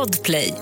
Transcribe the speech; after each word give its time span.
Podplay. 0.00 0.54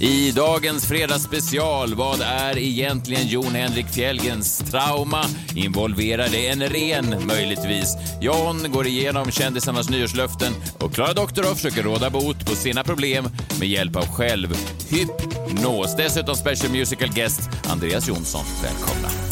I 0.00 0.32
dagens 0.32 0.88
fredagsspecial, 0.88 1.94
vad 1.94 2.20
är 2.20 2.58
egentligen 2.58 3.28
Jon 3.28 3.54
Henrik 3.54 3.86
Fjällgrens 3.86 4.58
trauma? 4.58 5.24
Involverar 5.54 6.28
det 6.28 6.48
en 6.48 6.62
ren, 6.62 7.26
möjligtvis? 7.26 7.96
Jon 8.20 8.72
går 8.72 8.86
igenom 8.86 9.30
kändisarnas 9.30 9.90
nyårslöften 9.90 10.52
och 10.78 10.92
Klara 10.92 11.12
Doktorov 11.12 11.54
försöker 11.54 11.82
råda 11.82 12.10
bot 12.10 12.46
på 12.46 12.54
sina 12.54 12.84
problem 12.84 13.28
med 13.58 13.68
hjälp 13.68 13.96
av 13.96 14.06
självhypnos. 14.06 15.96
Dessutom 15.96 16.36
special 16.36 16.72
musical 16.72 17.08
guest 17.14 17.50
Andreas 17.70 18.08
Jonsson. 18.08 18.44
Välkomna! 18.62 19.25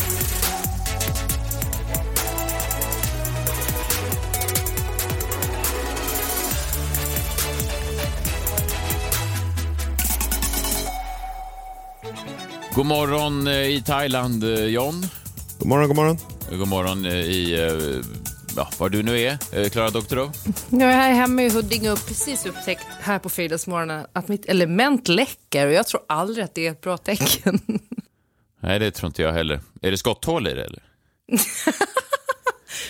God 12.75 12.87
morgon 12.87 13.47
eh, 13.47 13.55
i 13.55 13.83
Thailand, 13.87 14.45
eh, 14.45 14.65
John. 14.65 15.07
God 15.59 15.69
morgon, 15.69 15.89
god 15.89 15.97
morgon. 15.97 16.19
God 16.51 16.69
morgon 16.69 17.07
eh, 17.07 17.13
i, 17.13 17.53
eh, 17.53 18.05
ja, 18.57 18.71
var 18.79 18.89
du 18.89 19.03
nu 19.03 19.21
är, 19.21 19.39
eh, 19.53 19.69
Klara 19.69 19.91
Doktorov. 19.91 20.33
Jag 20.71 20.83
är 20.83 20.97
här 20.97 21.13
hemma 21.13 21.43
i 21.43 21.51
Huddinge 21.51 21.91
och 21.91 22.07
precis 22.07 22.47
upptäckt 22.47 22.87
här 23.01 23.19
på 23.19 23.29
fredagsmorgonen 23.29 24.07
att 24.13 24.29
mitt 24.29 24.47
element 24.47 25.09
läcker 25.09 25.67
och 25.67 25.73
jag 25.73 25.87
tror 25.87 26.01
aldrig 26.09 26.45
att 26.45 26.55
det 26.55 26.67
är 26.67 26.71
ett 26.71 26.81
bra 26.81 26.99
tecken. 26.99 27.61
Nej, 28.61 28.79
det 28.79 28.91
tror 28.91 29.07
inte 29.07 29.23
jag 29.23 29.33
heller. 29.33 29.61
Är 29.83 29.91
det 29.91 29.97
skotthål 29.97 30.47
i 30.47 30.55
det 30.55 30.65
eller? 30.65 30.83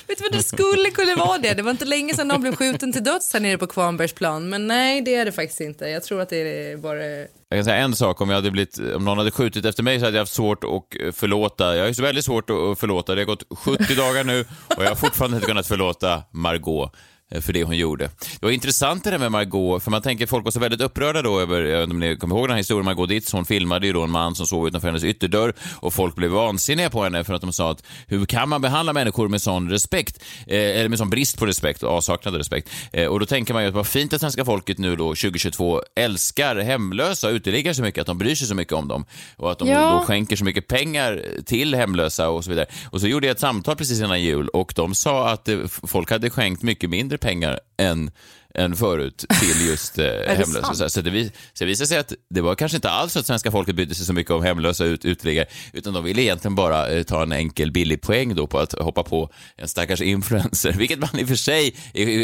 Vet 0.07 0.19
du 0.19 0.25
vad, 0.25 0.33
det 0.33 0.43
skulle 0.43 0.91
kunna 0.91 1.15
vara 1.25 1.39
det. 1.39 1.55
Det 1.55 1.63
var 1.63 1.71
inte 1.71 1.85
länge 1.85 2.15
sedan 2.15 2.29
någon 2.29 2.41
blev 2.41 2.57
skjuten 2.57 2.93
till 2.93 3.05
döds 3.05 3.33
här 3.33 3.41
nere 3.41 3.59
på 3.59 3.67
Kvarnbergsplan. 3.67 4.49
Men 4.49 4.67
nej, 4.67 5.03
det 5.03 5.15
är 5.15 5.25
det 5.25 5.33
faktiskt 5.33 5.61
inte. 5.61 5.89
Jag 5.89 6.03
tror 6.03 6.21
att 6.21 6.29
det 6.29 6.37
är 6.37 6.77
bara... 6.77 7.05
Jag 7.05 7.59
kan 7.59 7.65
säga 7.65 7.77
en 7.77 7.97
sak, 7.97 8.21
om, 8.21 8.29
jag 8.29 8.37
hade 8.37 8.51
blivit, 8.51 8.79
om 8.79 9.05
någon 9.05 9.19
hade 9.19 9.31
skjutit 9.31 9.65
efter 9.65 9.83
mig 9.83 9.99
så 9.99 10.05
hade 10.05 10.17
jag 10.17 10.23
haft 10.23 10.33
svårt 10.33 10.65
att 10.65 11.17
förlåta. 11.17 11.77
Jag 11.77 11.83
har 11.83 11.89
ju 11.89 11.95
så 11.95 12.03
väldigt 12.03 12.25
svårt 12.25 12.51
att 12.51 12.79
förlåta. 12.79 13.15
Det 13.15 13.21
har 13.21 13.27
gått 13.27 13.45
70 13.59 13.95
dagar 13.95 14.25
nu 14.25 14.45
och 14.77 14.85
jag 14.85 14.89
har 14.89 14.97
fortfarande 14.97 15.37
inte 15.37 15.47
kunnat 15.47 15.67
förlåta 15.67 16.23
Margot 16.31 16.93
för 17.41 17.53
det 17.53 17.65
hon 17.65 17.77
gjorde. 17.77 18.05
Det 18.41 18.47
var 18.47 18.51
intressant 18.51 19.05
det 19.05 19.11
där 19.11 19.19
med 19.19 19.33
Margot, 19.33 19.83
för 19.83 19.91
man 19.91 20.03
tänker 20.03 20.27
folk 20.27 20.45
var 20.45 20.51
så 20.51 20.61
väldigt 20.61 20.81
upprörda 20.81 21.23
då 21.23 21.41
över, 21.41 21.61
jag 21.61 21.79
vet 21.79 21.83
inte 21.83 21.95
om 21.95 22.01
ni 22.01 22.17
kommer 22.17 22.37
ihåg 22.37 22.45
den 22.45 22.51
här 22.51 22.59
historien, 22.59 22.85
Margot 22.85 23.09
Ditz, 23.09 23.33
hon 23.33 23.45
filmade 23.45 23.87
ju 23.87 23.93
då 23.93 24.03
en 24.03 24.11
man 24.11 24.35
som 24.35 24.47
sov 24.47 24.69
utanför 24.69 24.89
hennes 24.89 25.05
ytterdörr 25.05 25.55
och 25.77 25.95
folk 25.95 26.15
blev 26.15 26.31
vansinniga 26.31 26.91
på 26.91 27.05
henne 27.05 27.25
för 27.25 27.35
att 27.35 27.41
de 27.41 27.53
sa 27.53 27.71
att 27.71 27.83
hur 28.07 28.27
kan 28.27 28.49
man 28.49 28.61
behandla 28.63 28.93
människor 28.93 29.29
med 29.29 29.43
sån 29.43 29.71
respekt, 29.71 30.25
eh, 30.47 30.59
eller 30.59 30.89
med 30.89 30.99
sån 30.99 31.11
brist 31.11 31.39
på 31.39 31.47
respekt 31.47 31.83
och 31.83 31.91
avsaknad 31.91 32.35
av 32.35 32.39
respekt. 32.39 32.71
Eh, 32.93 33.07
och 33.07 33.21
då 33.21 33.27
tänker 33.27 33.55
man 33.55 33.63
ju 33.63 33.69
att 33.69 33.75
vad 33.75 33.87
fint 33.87 34.13
att 34.13 34.21
svenska 34.21 34.45
folket 34.45 34.79
nu 34.79 34.97
då 34.97 35.15
2022 35.15 35.83
älskar 35.97 36.57
hemlösa 36.57 37.29
och 37.29 37.33
uteliggare 37.35 37.75
så 37.75 37.83
mycket, 37.83 38.01
att 38.01 38.07
de 38.07 38.19
bryr 38.19 38.35
sig 38.35 38.47
så 38.47 38.55
mycket 38.55 38.73
om 38.75 38.89
dem 38.89 39.05
och 39.37 39.53
att 39.53 39.59
de 39.59 39.69
Ja. 39.69 39.91
då 39.91 40.07
skänker 40.07 40.37
så 40.37 40.45
mycket 40.45 40.69
pengar 40.69 41.23
till 41.47 41.75
hemlösa 41.75 42.29
och 42.29 42.45
så 42.45 42.51
vidare. 42.51 42.67
Och 42.91 43.01
så 43.01 43.07
gjorde 43.07 43.27
jag 43.27 43.35
ett 43.35 43.41
samtal 43.41 43.77
precis 43.77 43.99
innan 44.01 44.23
jul 44.23 44.49
och 44.49 44.73
de 44.77 44.95
sa 44.95 45.29
att 45.31 45.49
eh, 45.49 45.59
folk 45.87 46.11
hade 46.11 46.31
skänkt 46.31 46.63
mycket 46.63 46.91
mindre 46.91 47.14
pengar 47.17 47.61
än 47.79 48.11
än 48.59 48.77
förut 48.77 49.25
till 49.41 49.67
just 49.67 49.99
eh, 49.99 50.07
hemlösa. 50.27 50.75
Så, 50.75 50.91
så, 50.91 51.01
det, 51.01 51.11
vis- 51.11 51.33
så 51.53 51.65
det 51.65 51.69
visade 51.69 51.87
sig 51.89 51.99
att 51.99 52.13
det 52.31 52.41
var 52.41 52.55
kanske 52.55 52.77
inte 52.77 52.91
alls 52.91 53.13
så 53.13 53.19
att 53.19 53.27
svenska 53.27 53.51
folket 53.51 53.75
brydde 53.77 53.95
sig 53.95 54.07
så 54.07 54.13
mycket 54.13 54.31
om 54.31 54.43
hemlösa 54.43 54.85
ut, 54.85 55.05
uteliggare, 55.05 55.47
utan 55.73 55.93
de 55.95 56.05
ville 56.05 56.23
egentligen 56.23 56.55
bara 56.55 56.89
eh, 56.91 57.03
ta 57.03 57.23
en 57.23 57.33
enkel 57.33 57.73
billig 57.73 58.01
poäng 58.03 58.35
då 58.35 58.47
på 58.47 58.59
att 58.59 58.73
hoppa 58.73 59.03
på 59.03 59.31
en 59.57 59.69
stackars 59.69 60.01
influencer, 60.01 60.73
vilket 60.79 60.99
man 60.99 61.19
i 61.19 61.25
och 61.25 61.29
för 61.29 61.35
sig, 61.35 61.77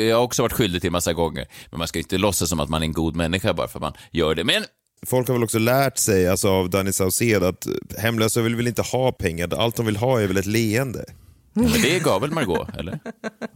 jag 0.08 0.16
har 0.16 0.22
också 0.22 0.42
varit 0.42 0.52
skyldig 0.52 0.82
till 0.82 0.90
massa 0.90 1.12
gånger, 1.12 1.46
men 1.70 1.78
man 1.78 1.88
ska 1.88 1.98
inte 1.98 2.18
låtsas 2.18 2.48
som 2.48 2.60
att 2.60 2.68
man 2.68 2.82
är 2.82 2.86
en 2.86 2.92
god 2.92 3.16
människa 3.16 3.52
bara 3.54 3.68
för 3.68 3.78
att 3.78 3.82
man 3.82 3.92
gör 4.10 4.34
det. 4.34 4.44
Men 4.44 4.64
Folk 5.06 5.28
har 5.28 5.34
väl 5.34 5.44
också 5.44 5.58
lärt 5.58 5.98
sig 5.98 6.28
alltså, 6.28 6.48
av 6.48 6.70
Danny 6.70 6.92
Saucedo 6.92 7.46
att 7.46 7.66
hemlösa 7.98 8.40
vill 8.40 8.56
väl 8.56 8.66
inte 8.66 8.82
ha 8.82 9.12
pengar, 9.12 9.54
allt 9.54 9.76
de 9.76 9.86
vill 9.86 9.96
ha 9.96 10.20
är 10.20 10.26
väl 10.26 10.36
ett 10.36 10.46
leende. 10.46 11.04
Men 11.52 11.72
det 11.82 11.98
gav 12.02 12.20
väl 12.20 12.30
Margot, 12.30 12.68
eller? 12.78 12.98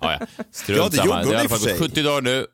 Ja, 0.00 0.16
ja. 0.20 0.26
Strunt 0.52 0.78
Ja, 0.78 0.88
det 0.90 0.96
samma. 0.96 1.06
gjorde 1.06 1.18
hon 1.18 1.28
Det 1.30 1.36
har 1.36 1.44
i 1.44 1.46
och 1.46 1.50
fall 1.50 1.58
för 1.58 1.68
gått 1.70 1.78
sig. 1.78 1.88
70 1.88 2.02
dagar 2.02 2.22
nu. 2.22 2.46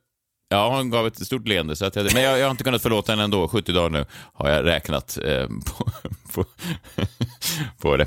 Ja, 0.52 0.76
hon 0.76 0.90
gav 0.90 1.06
ett 1.06 1.26
stort 1.26 1.48
leende. 1.48 1.76
Så 1.76 1.84
att 1.86 1.96
jag, 1.96 2.14
men 2.14 2.22
jag, 2.22 2.38
jag 2.38 2.44
har 2.46 2.50
inte 2.50 2.64
kunnat 2.64 2.82
förlåta 2.82 3.12
henne 3.12 3.24
ändå. 3.24 3.48
70 3.48 3.72
dagar 3.72 3.90
nu 3.90 4.04
har 4.32 4.50
jag 4.50 4.64
räknat 4.64 5.18
eh, 5.24 5.46
på, 5.46 5.90
på, 6.32 6.44
på 7.78 7.96
det. 7.96 8.06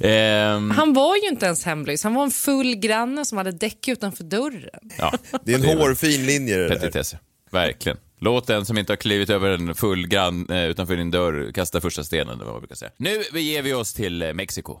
Ehm, 0.00 0.70
Han 0.70 0.92
var 0.94 1.16
ju 1.16 1.28
inte 1.28 1.46
ens 1.46 1.64
hemlös. 1.64 2.04
Han 2.04 2.14
var 2.14 2.22
en 2.24 2.30
full 2.30 2.74
granne 2.76 3.24
som 3.24 3.38
hade 3.38 3.52
däck 3.52 3.88
utanför 3.88 4.24
dörren. 4.24 4.90
ja, 4.98 5.12
Det 5.44 5.52
är 5.52 5.56
en 5.56 5.62
det 5.62 5.68
är 5.70 5.76
väl 5.76 5.78
hårfin 5.86 6.26
linje 6.26 6.56
det 6.56 6.68
där. 6.92 7.18
Verkligen. 7.50 7.98
Låt 8.20 8.46
den 8.46 8.66
som 8.66 8.78
inte 8.78 8.92
har 8.92 8.96
klivit 8.96 9.30
över 9.30 9.50
en 9.50 9.74
full 9.74 10.06
grann 10.06 10.50
eh, 10.50 10.64
utanför 10.64 10.96
din 10.96 11.10
dörr 11.10 11.52
kasta 11.52 11.80
första 11.80 12.04
stenen, 12.04 12.34
eller 12.34 12.44
vad 12.44 12.54
man 12.54 12.60
brukar 12.60 12.76
säga. 12.76 12.90
Nu 12.96 13.22
ger 13.40 13.62
vi 13.62 13.74
oss 13.74 13.94
till 13.94 14.22
eh, 14.22 14.32
Mexiko. 14.32 14.80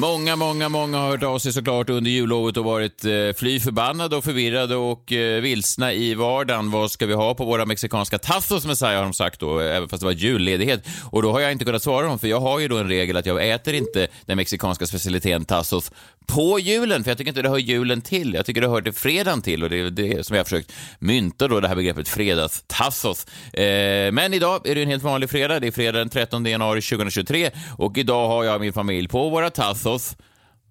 Många, 0.00 0.36
många, 0.36 0.68
många 0.68 0.98
har 0.98 1.08
hört 1.08 1.22
av 1.22 1.38
sig 1.38 1.52
såklart 1.52 1.90
under 1.90 2.10
jullovet 2.10 2.56
och 2.56 2.64
varit 2.64 3.04
eh, 3.04 3.10
fly 3.36 3.60
förbannade 3.60 4.16
och 4.16 4.24
förvirrade 4.24 4.76
och 4.76 5.12
eh, 5.12 5.40
vilsna 5.40 5.92
i 5.92 6.14
vardagen. 6.14 6.70
Vad 6.70 6.90
ska 6.90 7.06
vi 7.06 7.14
ha 7.14 7.34
på 7.34 7.44
våra 7.44 7.66
mexikanska 7.66 8.18
tacos, 8.18 8.66
Messiah, 8.66 8.94
har 8.94 9.02
de 9.02 9.12
sagt 9.12 9.40
då, 9.40 9.60
eh, 9.60 9.76
även 9.76 9.88
fast 9.88 10.00
det 10.00 10.06
var 10.06 10.12
julledighet. 10.12 10.86
Och 11.10 11.22
då 11.22 11.32
har 11.32 11.40
jag 11.40 11.52
inte 11.52 11.64
kunnat 11.64 11.82
svara 11.82 12.06
dem, 12.06 12.18
för 12.18 12.28
jag 12.28 12.40
har 12.40 12.58
ju 12.58 12.68
då 12.68 12.76
en 12.76 12.88
regel 12.88 13.16
att 13.16 13.26
jag 13.26 13.48
äter 13.48 13.74
inte 13.74 14.08
den 14.26 14.36
mexikanska 14.36 14.86
specialiteten 14.86 15.44
tacos 15.44 15.90
på 16.26 16.58
julen, 16.58 17.04
för 17.04 17.10
jag 17.10 17.18
tycker 17.18 17.28
inte 17.28 17.42
det 17.42 17.48
hör 17.48 17.58
julen 17.58 18.00
till. 18.00 18.34
Jag 18.34 18.46
tycker 18.46 18.60
det 18.60 18.68
hör 18.68 18.82
till 18.82 18.92
fredagen 18.92 19.42
till 19.42 19.62
och 19.62 19.70
det 19.70 19.80
är 19.80 19.90
det 19.90 20.26
som 20.26 20.36
jag 20.36 20.40
har 20.40 20.44
försökt 20.44 20.72
mynta 20.98 21.48
då, 21.48 21.60
det 21.60 21.68
här 21.68 21.76
begreppet 21.76 22.08
fredagstacos. 22.08 23.26
Eh, 23.52 24.12
men 24.12 24.34
idag 24.34 24.68
är 24.68 24.74
det 24.74 24.82
en 24.82 24.88
helt 24.88 25.02
vanlig 25.02 25.30
fredag. 25.30 25.60
Det 25.60 25.66
är 25.66 25.70
fredag 25.70 25.98
den 25.98 26.08
13 26.08 26.46
januari 26.46 26.82
2023 26.82 27.50
och 27.78 27.98
idag 27.98 28.28
har 28.28 28.44
jag 28.44 28.60
min 28.60 28.72
familj 28.72 29.08
på 29.08 29.28
våra 29.28 29.50
tacos 29.50 29.87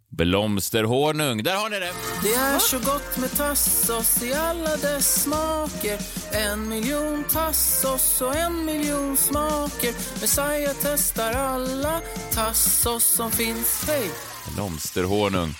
blomsterhonung. 0.09 1.43
Där 1.43 1.55
har 1.55 1.69
ni 1.69 1.79
det! 1.79 1.91
Det 2.23 2.33
är 2.33 2.59
så 2.59 2.79
gott 2.79 3.17
med 3.17 3.31
tassos 3.37 4.23
i 4.23 4.33
alla 4.33 4.77
dess 4.77 5.23
smaker 5.23 5.99
En 6.31 6.69
miljon 6.69 7.23
tassos 7.23 8.21
och 8.21 8.35
en 8.35 8.65
miljon 8.65 9.17
smaker 9.17 9.93
Messiah 10.21 10.75
testar 10.81 11.31
alla 11.33 12.01
tassos 12.33 13.03
som 13.15 13.31
finns, 13.31 13.83
hej! 13.87 14.09
Blomsterhonung, 14.55 15.53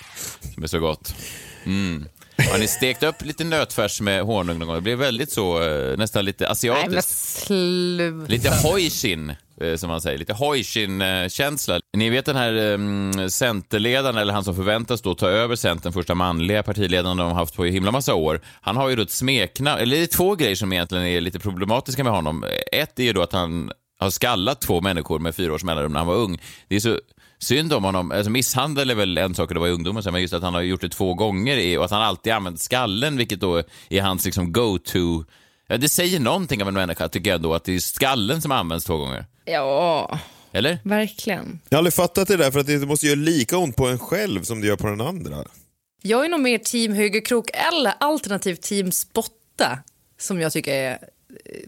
som 0.54 0.62
är 0.62 0.66
så 0.66 0.78
gott. 0.78 1.14
Mm. 1.64 2.08
Har 2.52 2.58
ni 2.58 2.68
stekt 2.68 3.02
upp 3.02 3.24
lite 3.24 3.44
nötfärs 3.44 4.00
med 4.00 4.22
honung 4.22 4.58
någon 4.58 4.68
gång? 4.68 4.76
Det 4.76 4.82
blir 4.82 4.96
väldigt 4.96 5.32
så, 5.32 5.62
eh, 5.62 5.96
nästan 5.98 6.24
lite 6.24 6.44
Nej, 6.44 6.48
men 6.48 6.52
asiatiskt. 6.52 7.46
sluta. 7.46 8.26
Lite 8.32 8.50
hojshin, 8.62 9.30
eh, 9.30 9.36
Eh, 9.60 9.76
som 9.76 9.90
man 9.90 10.00
säger. 10.00 10.18
Lite 10.18 10.32
Hojkin-känsla. 10.32 11.80
Ni 11.96 12.10
vet 12.10 12.26
den 12.26 12.36
här 12.36 12.54
um, 12.54 13.30
centerledaren, 13.30 14.16
eller 14.16 14.32
han 14.32 14.44
som 14.44 14.56
förväntas 14.56 15.02
då 15.02 15.14
ta 15.14 15.28
över 15.28 15.56
Centern, 15.56 15.92
första 15.92 16.14
manliga 16.14 16.62
partiledaren 16.62 17.16
de 17.16 17.28
har 17.28 17.34
haft 17.34 17.56
på 17.56 17.64
himla 17.64 17.90
massa 17.90 18.14
år. 18.14 18.40
Han 18.60 18.76
har 18.76 18.88
ju 18.88 18.96
då 18.96 19.02
ett 19.02 19.10
smeknamn, 19.10 19.80
eller 19.80 19.96
det 19.96 20.02
är 20.02 20.06
två 20.06 20.34
grejer 20.34 20.54
som 20.54 20.72
egentligen 20.72 21.04
är 21.04 21.20
lite 21.20 21.38
problematiska 21.38 22.04
med 22.04 22.12
honom. 22.12 22.44
Ett 22.72 22.98
är 22.98 23.02
ju 23.02 23.12
då 23.12 23.22
att 23.22 23.32
han 23.32 23.72
har 23.98 24.10
skallat 24.10 24.60
två 24.60 24.80
människor 24.80 25.18
med 25.18 25.34
fyra 25.34 25.54
års 25.54 25.64
mellanrum 25.64 25.92
när 25.92 25.98
han 25.98 26.06
var 26.06 26.14
ung. 26.14 26.38
Det 26.68 26.76
är 26.76 26.80
så 26.80 26.98
synd 27.38 27.72
om 27.72 27.84
honom. 27.84 28.12
Alltså 28.12 28.30
misshandel 28.30 28.90
är 28.90 28.94
väl 28.94 29.18
en 29.18 29.34
sak 29.34 29.50
att 29.50 29.54
det 29.54 29.60
var 29.60 29.68
i 29.68 29.70
ungdomen, 29.70 30.02
men 30.12 30.20
just 30.20 30.34
att 30.34 30.42
han 30.42 30.54
har 30.54 30.60
gjort 30.60 30.80
det 30.80 30.88
två 30.88 31.14
gånger 31.14 31.78
och 31.78 31.84
att 31.84 31.90
han 31.90 32.02
alltid 32.02 32.32
använt 32.32 32.60
skallen, 32.60 33.16
vilket 33.16 33.40
då 33.40 33.62
är 33.88 34.02
hans 34.02 34.24
liksom 34.24 34.52
go-to. 34.52 35.24
Ja, 35.68 35.76
det 35.76 35.88
säger 35.88 36.20
någonting 36.20 36.62
av 36.62 36.68
en 36.68 36.74
människa, 36.74 37.08
tycker 37.08 37.30
jag 37.30 37.40
då, 37.40 37.54
att 37.54 37.64
det 37.64 37.74
är 37.74 37.78
skallen 37.78 38.42
som 38.42 38.52
används 38.52 38.84
två 38.84 38.96
gånger. 38.96 39.26
Ja, 39.50 40.18
Eller? 40.52 40.78
verkligen. 40.84 41.60
Jag 41.68 41.76
har 41.76 41.78
aldrig 41.78 41.94
fattat 41.94 42.28
det 42.28 42.36
där, 42.36 42.50
för 42.50 42.60
att 42.60 42.66
det 42.66 42.86
måste 42.86 43.06
göra 43.06 43.14
lika 43.16 43.58
ont 43.58 43.76
på 43.76 43.86
en 43.86 43.98
själv 43.98 44.42
som 44.42 44.60
det 44.60 44.66
gör 44.66 44.76
på 44.76 44.86
den 44.86 45.00
andra. 45.00 45.44
Jag 46.02 46.24
är 46.24 46.28
nog 46.28 46.40
mer 46.40 46.58
team 46.58 46.92
högerkrok 46.92 47.50
eller 47.52 47.92
alternativt 48.00 48.62
team 48.62 48.92
spotta 48.92 49.78
som 50.18 50.40
jag 50.40 50.52
tycker 50.52 50.72
är 50.74 50.98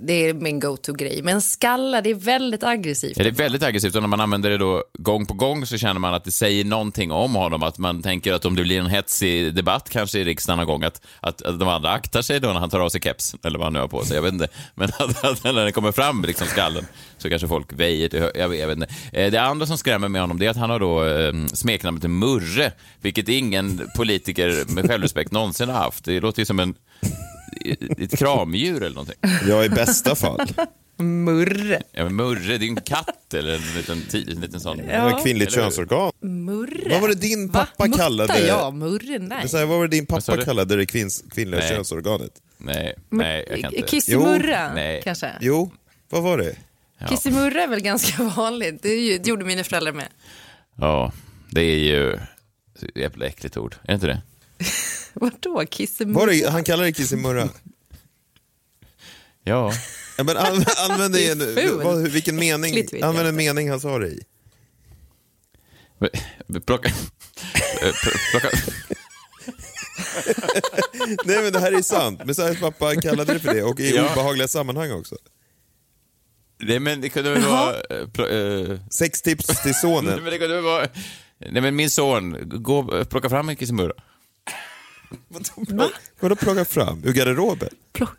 det 0.01 0.13
är 0.13 0.35
min 0.35 0.61
go-to-grej. 0.61 1.23
Men 1.23 1.43
skalla, 1.43 2.01
det 2.01 2.11
är 2.11 2.15
väldigt 2.15 2.63
aggressivt. 2.63 3.17
Ja, 3.17 3.23
det 3.25 3.31
är 3.31 3.35
väldigt 3.35 3.63
aggressivt 3.63 3.95
och 3.95 4.03
när 4.03 4.09
man 4.09 4.21
använder 4.21 4.51
det 4.51 4.59
då 4.59 4.85
gång 4.99 5.27
på 5.27 5.35
gång 5.35 5.67
så 5.67 5.79
känner 5.79 6.01
man 6.01 6.15
att 6.15 6.25
det 6.25 6.31
säger 6.31 6.65
någonting 6.65 7.13
om 7.13 7.35
honom. 7.35 7.63
Att 7.63 7.79
man 7.79 8.03
tänker 8.03 8.33
att 8.33 8.45
om 8.45 8.57
det 8.57 8.63
blir 8.63 8.81
en 8.81 8.87
hetsig 8.87 9.55
debatt 9.55 9.89
kanske 9.91 10.19
i 10.19 10.25
riksdagen 10.25 10.59
någon 10.59 10.67
gång, 10.67 10.83
att, 10.83 11.01
att, 11.21 11.43
att 11.43 11.59
de 11.59 11.69
andra 11.69 11.91
aktar 11.91 12.23
sig 12.23 12.41
då 12.41 12.49
när 12.49 12.61
han 12.61 12.71
tar 12.71 12.81
av 12.81 12.89
sig 12.89 13.01
keps 13.01 13.35
eller 13.45 13.59
vad 13.59 13.67
han 13.67 13.73
nu 13.73 13.79
har 13.79 13.89
på 13.89 14.05
sig. 14.05 14.15
Jag 14.17 14.23
vet 14.23 14.33
inte. 14.33 14.49
Men 14.75 14.89
att, 14.99 15.25
att 15.25 15.45
när 15.45 15.65
det 15.65 15.73
kommer 15.73 15.93
fram 15.93 16.23
liksom 16.27 16.47
skallen 16.47 16.87
så 17.19 17.29
kanske 17.29 17.49
folk 17.49 17.73
väjer 17.73 18.09
till 18.09 18.31
jag, 18.35 18.49
vet- 18.49 18.61
jag 18.61 18.67
vet 18.67 18.77
inte. 18.77 18.89
Eh, 19.13 19.31
det 19.31 19.41
andra 19.43 19.67
som 19.67 19.79
skrämmer 19.79 20.09
med 20.09 20.21
honom 20.21 20.39
det 20.39 20.47
är 20.47 20.51
att 20.51 20.57
han 20.57 20.71
har 20.71 20.81
då 20.81 21.05
eh, 21.05 21.33
smeknamnet 21.53 22.03
Murre, 22.11 22.73
vilket 23.01 23.29
ingen 23.29 23.89
politiker 23.97 24.65
med 24.75 24.87
självrespekt 24.87 25.33
någonsin 25.33 25.69
har 25.69 25.77
haft. 25.77 26.05
Det 26.05 26.21
låter 26.21 26.41
ju 26.41 26.47
som 26.47 26.61
en, 26.61 26.75
ett 27.99 28.19
kramdjur 28.19 28.77
eller 28.83 28.95
någonting. 28.95 29.17
Ja, 29.49 29.65
i 29.65 29.69
bästa 29.69 30.15
fall. 30.15 30.53
Murre. 30.97 31.83
Ja, 31.93 32.05
men 32.05 32.17
Murre, 32.17 32.59
det 32.59 32.65
är 32.65 32.69
en 32.69 32.77
katt 32.81 33.35
eller 33.35 33.55
en 33.55 33.61
liten, 33.77 34.03
en 34.35 34.41
liten 34.41 34.61
sån. 34.61 34.77
Var 34.87 35.17
ett 35.17 35.23
kvinnligt 35.23 35.53
könsorgan. 35.55 36.13
Murre. 36.21 36.91
Vad 36.91 37.01
var 37.01 37.09
det 37.09 37.15
din 37.15 37.47
Va? 37.51 37.53
pappa 37.61 37.85
Mutta, 37.87 37.99
kallade- 37.99 38.47
Ja, 38.47 38.71
murre, 38.71 39.19
nej. 39.19 39.39
Men 39.39 39.49
så 39.49 39.57
här, 39.57 39.67
vad 39.67 39.79
var 39.79 39.89
det 39.89 39.97
din 39.97 40.07
pappa 40.07 40.37
kallade 40.45 40.77
det 40.77 40.87
kvinns, 40.87 41.25
kvinnliga 41.31 41.61
Nej. 41.61 41.69
könsorganet? 41.69 42.33
Nej, 42.59 42.95
nej, 43.09 43.47
jag 43.51 43.61
kan 43.61 43.75
inte. 43.75 43.89
Kissimurra, 43.91 45.01
kanske? 45.05 45.31
Jo. 45.41 45.71
Vad 46.11 46.23
var 46.23 46.39
det? 46.39 46.57
Kissimurra 47.09 47.63
är 47.63 47.69
väl 47.69 47.81
ganska 47.81 48.23
vanligt. 48.37 48.83
Det, 48.83 48.89
ju, 48.95 49.19
det 49.19 49.29
gjorde 49.31 49.45
mina 49.45 49.65
föräldrar 49.65 49.93
med. 49.93 50.09
Ja, 50.77 51.13
det 51.51 51.61
är 51.61 51.79
ju 51.79 52.13
ett 52.15 52.97
jävla 52.97 53.27
äckligt 53.27 53.57
ord. 53.57 53.75
Är 53.83 53.87
det 53.87 53.95
inte 53.95 54.07
det? 54.07 54.23
Vadå 55.15 55.65
kissimurra? 55.71 56.19
Var 56.21 56.27
det 56.33 56.51
han 56.51 56.65
kallade 56.65 56.89
det 56.89 56.93
kissimurra? 56.93 57.49
Ja. 59.45 59.73
Ja, 60.19 60.25
men 60.25 60.37
an, 60.37 60.65
använd 60.91 61.15
det 61.15 61.55
fult. 61.63 61.85
Vad, 61.85 62.09
vilken 62.09 62.37
mening, 62.37 62.77
Äckligt 62.79 63.05
använd 63.05 63.29
en 63.29 63.37
mening 63.37 63.71
han 63.71 63.81
sa 63.81 63.99
det 63.99 64.09
i. 64.09 64.21
Plocka... 66.67 66.91
Plocka... 68.31 68.49
Nej 71.25 71.43
men 71.43 71.53
det 71.53 71.59
här 71.61 71.73
är 71.73 71.83
sant. 71.83 72.25
Messiahs 72.25 72.61
pappa 72.61 72.95
kallade 72.97 73.33
det 73.33 73.41
för 73.41 73.55
det 73.55 73.63
och 73.63 73.81
i 73.81 73.97
Ja. 73.97 74.13
obehagliga 74.13 74.49
sammanhang 74.49 74.93
också. 74.93 75.17
Nej, 76.63 76.79
men 76.81 77.01
det 77.01 77.09
kunde 77.09 77.31
väl 77.31 77.43
vara... 77.43 77.75
eh, 78.31 78.79
Sex 78.91 79.23
tips 79.23 79.47
till 79.47 79.57
Nej, 79.65 79.75
sonen. 79.75 80.23
men 80.23 80.33
det 80.33 80.39
kunde 80.39 80.55
väl 80.55 80.65
vara... 80.65 80.87
Nej, 81.51 81.63
men 81.63 81.77
min 81.77 81.91
son, 81.91 82.37
gå, 82.63 83.05
plocka 83.05 83.29
fram 83.31 83.49
en 83.49 83.57
kissemurra. 83.57 83.93
Vadå 86.21 86.37
plocka 86.37 86.65
fram? 86.65 87.03
Ur 87.05 87.13
garderoben? 87.13 87.69
Plock- 87.93 88.17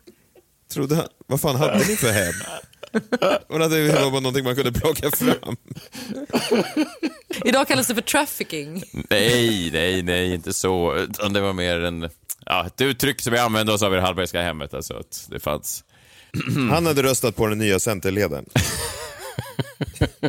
Trodde 0.72 0.94
han, 0.96 1.08
vad 1.26 1.40
fan 1.40 1.56
hade 1.56 1.78
ni 1.78 1.96
för 1.96 2.12
hem? 2.12 2.34
Det 2.92 3.92
var 4.02 4.10
bara 4.10 4.20
någonting 4.20 4.44
man 4.44 4.54
kunde 4.54 4.72
plocka 4.72 5.10
fram. 5.10 5.56
Idag 7.44 7.68
kallas 7.68 7.86
det 7.86 7.94
för 7.94 8.02
trafficking. 8.02 8.82
Nej, 9.10 9.70
nej, 9.72 10.02
nej, 10.02 10.34
inte 10.34 10.52
så. 10.52 10.96
Utan 10.96 11.32
det 11.32 11.40
var 11.40 11.52
mer 11.52 11.80
en... 11.80 12.08
Ja, 12.46 12.66
ett 12.66 12.80
uttryck 12.80 13.20
som 13.20 13.32
vi 13.32 13.38
använde 13.38 13.72
oss 13.72 13.82
av 13.82 13.92
i 13.92 13.96
det 13.96 14.02
Hallbergska 14.02 14.42
hemmet. 14.42 14.74
Alltså 14.74 14.94
att 14.94 15.26
det 15.30 15.40
fanns... 15.40 15.84
Han 16.70 16.86
hade 16.86 17.02
röstat 17.02 17.36
på 17.36 17.46
den 17.46 17.58
nya 17.58 17.78
centerledaren. 17.80 18.44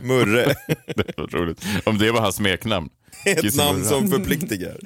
Murre. 0.02 0.56
Det 0.96 1.18
var 1.18 1.28
roligt. 1.28 1.62
Om 1.84 1.98
det 1.98 2.12
var 2.12 2.22
hans 2.22 2.36
smeknamn. 2.36 2.90
Ett 3.26 3.56
namn 3.56 3.86
som 3.86 4.08
förpliktigar. 4.12 4.78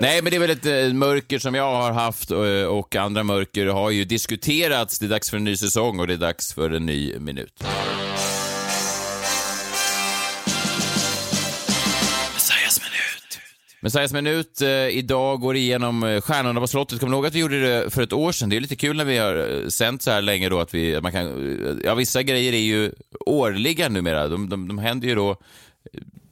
Nej, 0.00 0.22
men 0.22 0.30
det 0.30 0.36
är 0.36 0.40
väl 0.40 0.50
ett 0.50 0.66
eh, 0.66 0.94
mörker 0.94 1.38
som 1.38 1.54
jag 1.54 1.74
har 1.74 1.92
haft 1.92 2.30
eh, 2.30 2.64
och 2.68 2.96
andra 2.96 3.22
mörker 3.22 3.66
har 3.66 3.90
ju 3.90 4.04
diskuterats. 4.04 4.98
Det 4.98 5.06
är 5.06 5.10
dags 5.10 5.30
för 5.30 5.36
en 5.36 5.44
ny 5.44 5.56
säsong 5.56 6.00
och 6.00 6.06
det 6.06 6.12
är 6.12 6.18
dags 6.18 6.54
för 6.54 6.70
en 6.70 6.86
ny 6.86 7.18
minut. 7.18 7.64
Messiahs 13.80 14.12
minut. 14.12 14.60
Eh, 14.62 14.68
idag 14.88 15.40
går 15.40 15.56
igenom 15.56 16.02
eh, 16.02 16.20
Stjärnorna 16.20 16.60
på 16.60 16.66
slottet. 16.66 17.00
Kommer 17.00 17.10
du 17.10 17.16
ihåg 17.16 17.26
att 17.26 17.34
vi 17.34 17.40
gjorde 17.40 17.60
det 17.60 17.90
för 17.90 18.02
ett 18.02 18.12
år 18.12 18.32
sedan? 18.32 18.48
Det 18.48 18.56
är 18.56 18.60
lite 18.60 18.76
kul 18.76 18.96
när 18.96 19.04
vi 19.04 19.18
har 19.18 19.70
sänt 19.70 20.02
så 20.02 20.10
här 20.10 20.22
länge 20.22 20.48
då 20.48 20.60
att 20.60 20.74
vi, 20.74 21.00
man 21.00 21.12
kan, 21.12 21.80
ja 21.84 21.94
vissa 21.94 22.22
grejer 22.22 22.52
är 22.52 22.58
ju 22.58 22.92
årliga 23.26 23.88
numera. 23.88 24.28
De, 24.28 24.48
de, 24.48 24.68
de 24.68 24.78
händer 24.78 25.08
ju 25.08 25.14
då 25.14 25.36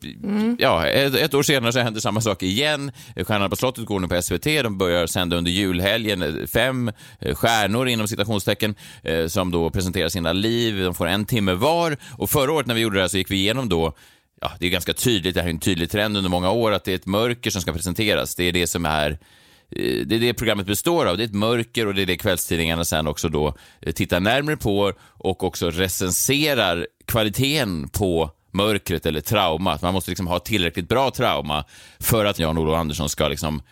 Mm. 0.05 0.57
ja, 0.59 0.87
ett, 0.87 1.15
ett 1.15 1.35
år 1.35 1.43
senare 1.43 1.73
så 1.73 1.81
händer 1.81 2.01
samma 2.01 2.21
sak 2.21 2.43
igen. 2.43 2.93
Stjärnorna 3.17 3.49
på 3.49 3.57
slottet 3.57 3.85
går 3.85 4.01
nu 4.01 4.09
på 4.09 4.23
SVT. 4.23 4.45
De 4.45 4.79
börjar 4.79 5.07
sända 5.07 5.37
under 5.37 5.51
julhelgen. 5.51 6.47
Fem 6.47 6.93
eh, 7.21 7.35
stjärnor 7.35 7.89
inom 7.89 8.09
citationstecken 8.09 8.75
eh, 9.03 9.27
som 9.27 9.51
då 9.51 9.71
presenterar 9.71 10.09
sina 10.09 10.33
liv. 10.33 10.83
De 10.85 10.95
får 10.95 11.07
en 11.07 11.25
timme 11.25 11.53
var. 11.53 11.97
Och 12.19 12.31
förra 12.31 12.53
året 12.53 12.67
när 12.67 12.75
vi 12.75 12.81
gjorde 12.81 12.97
det 12.97 13.03
här 13.03 13.09
så 13.09 13.19
gick 13.19 13.31
vi 13.31 13.37
igenom 13.37 13.69
då 13.69 13.95
Ja, 14.43 14.53
det 14.59 14.67
är 14.67 14.71
ganska 14.71 14.93
tydligt, 14.93 15.35
det 15.35 15.41
här 15.41 15.49
är 15.49 15.53
en 15.53 15.59
tydlig 15.59 15.91
trend 15.91 16.17
under 16.17 16.31
många 16.31 16.51
år, 16.51 16.73
att 16.73 16.85
det 16.85 16.93
är 16.93 16.97
ett 16.97 17.07
mörker 17.07 17.51
som 17.51 17.63
ska 17.63 17.73
presenteras. 17.73 18.35
Det 18.35 18.45
är 18.45 18.53
det 18.53 18.67
som 18.67 18.87
är 18.87 19.11
eh, 19.11 20.07
det 20.07 20.15
är 20.15 20.21
det 20.21 20.35
programmet 20.35 20.67
består 20.67 21.07
av. 21.07 21.17
Det 21.17 21.23
är 21.23 21.27
ett 21.27 21.35
mörker 21.35 21.87
och 21.87 21.95
det 21.95 22.03
är 22.03 22.07
det 22.07 22.17
kvällstidningarna 22.17 22.85
sen 22.85 23.07
också 23.07 23.29
då 23.29 23.55
eh, 23.81 23.93
tittar 23.93 24.21
närmare 24.21 24.57
på 24.57 24.93
och 25.03 25.45
också 25.45 25.71
recenserar 25.71 26.87
kvaliteten 27.07 27.89
på 27.89 28.31
mörkret 28.53 29.07
eller 29.07 29.21
traumat. 29.21 29.83
Man 29.83 29.95
måste 29.95 30.11
liksom 30.11 30.27
ha 30.27 30.39
tillräckligt 30.39 30.89
bra 30.89 31.11
trauma 31.11 31.65
för 32.01 32.25
att 32.25 32.39
Jan-Olof 32.39 32.77
Andersson 32.77 33.09
ska 33.09 33.29
liksom 33.29 33.63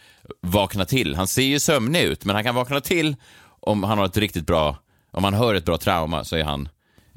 vakna 0.41 0.85
till. 0.85 1.15
Han 1.15 1.27
ser 1.27 1.43
ju 1.43 1.61
sömnig 1.61 2.03
ut, 2.03 2.25
men 2.25 2.35
han 2.35 2.45
kan 2.45 2.55
vakna 2.55 2.81
till 2.81 3.17
om 3.61 3.85
han 3.85 3.99
har 3.99 4.07
ett 4.07 4.17
riktigt 4.17 4.47
bra, 4.47 4.77
om 5.11 5.25
han 5.25 5.35
hör 5.35 5.55
ett 5.55 5.65
bra 5.65 5.79
trauma 5.79 6.25
så 6.25 6.37
är 6.37 6.45
han 6.45 6.69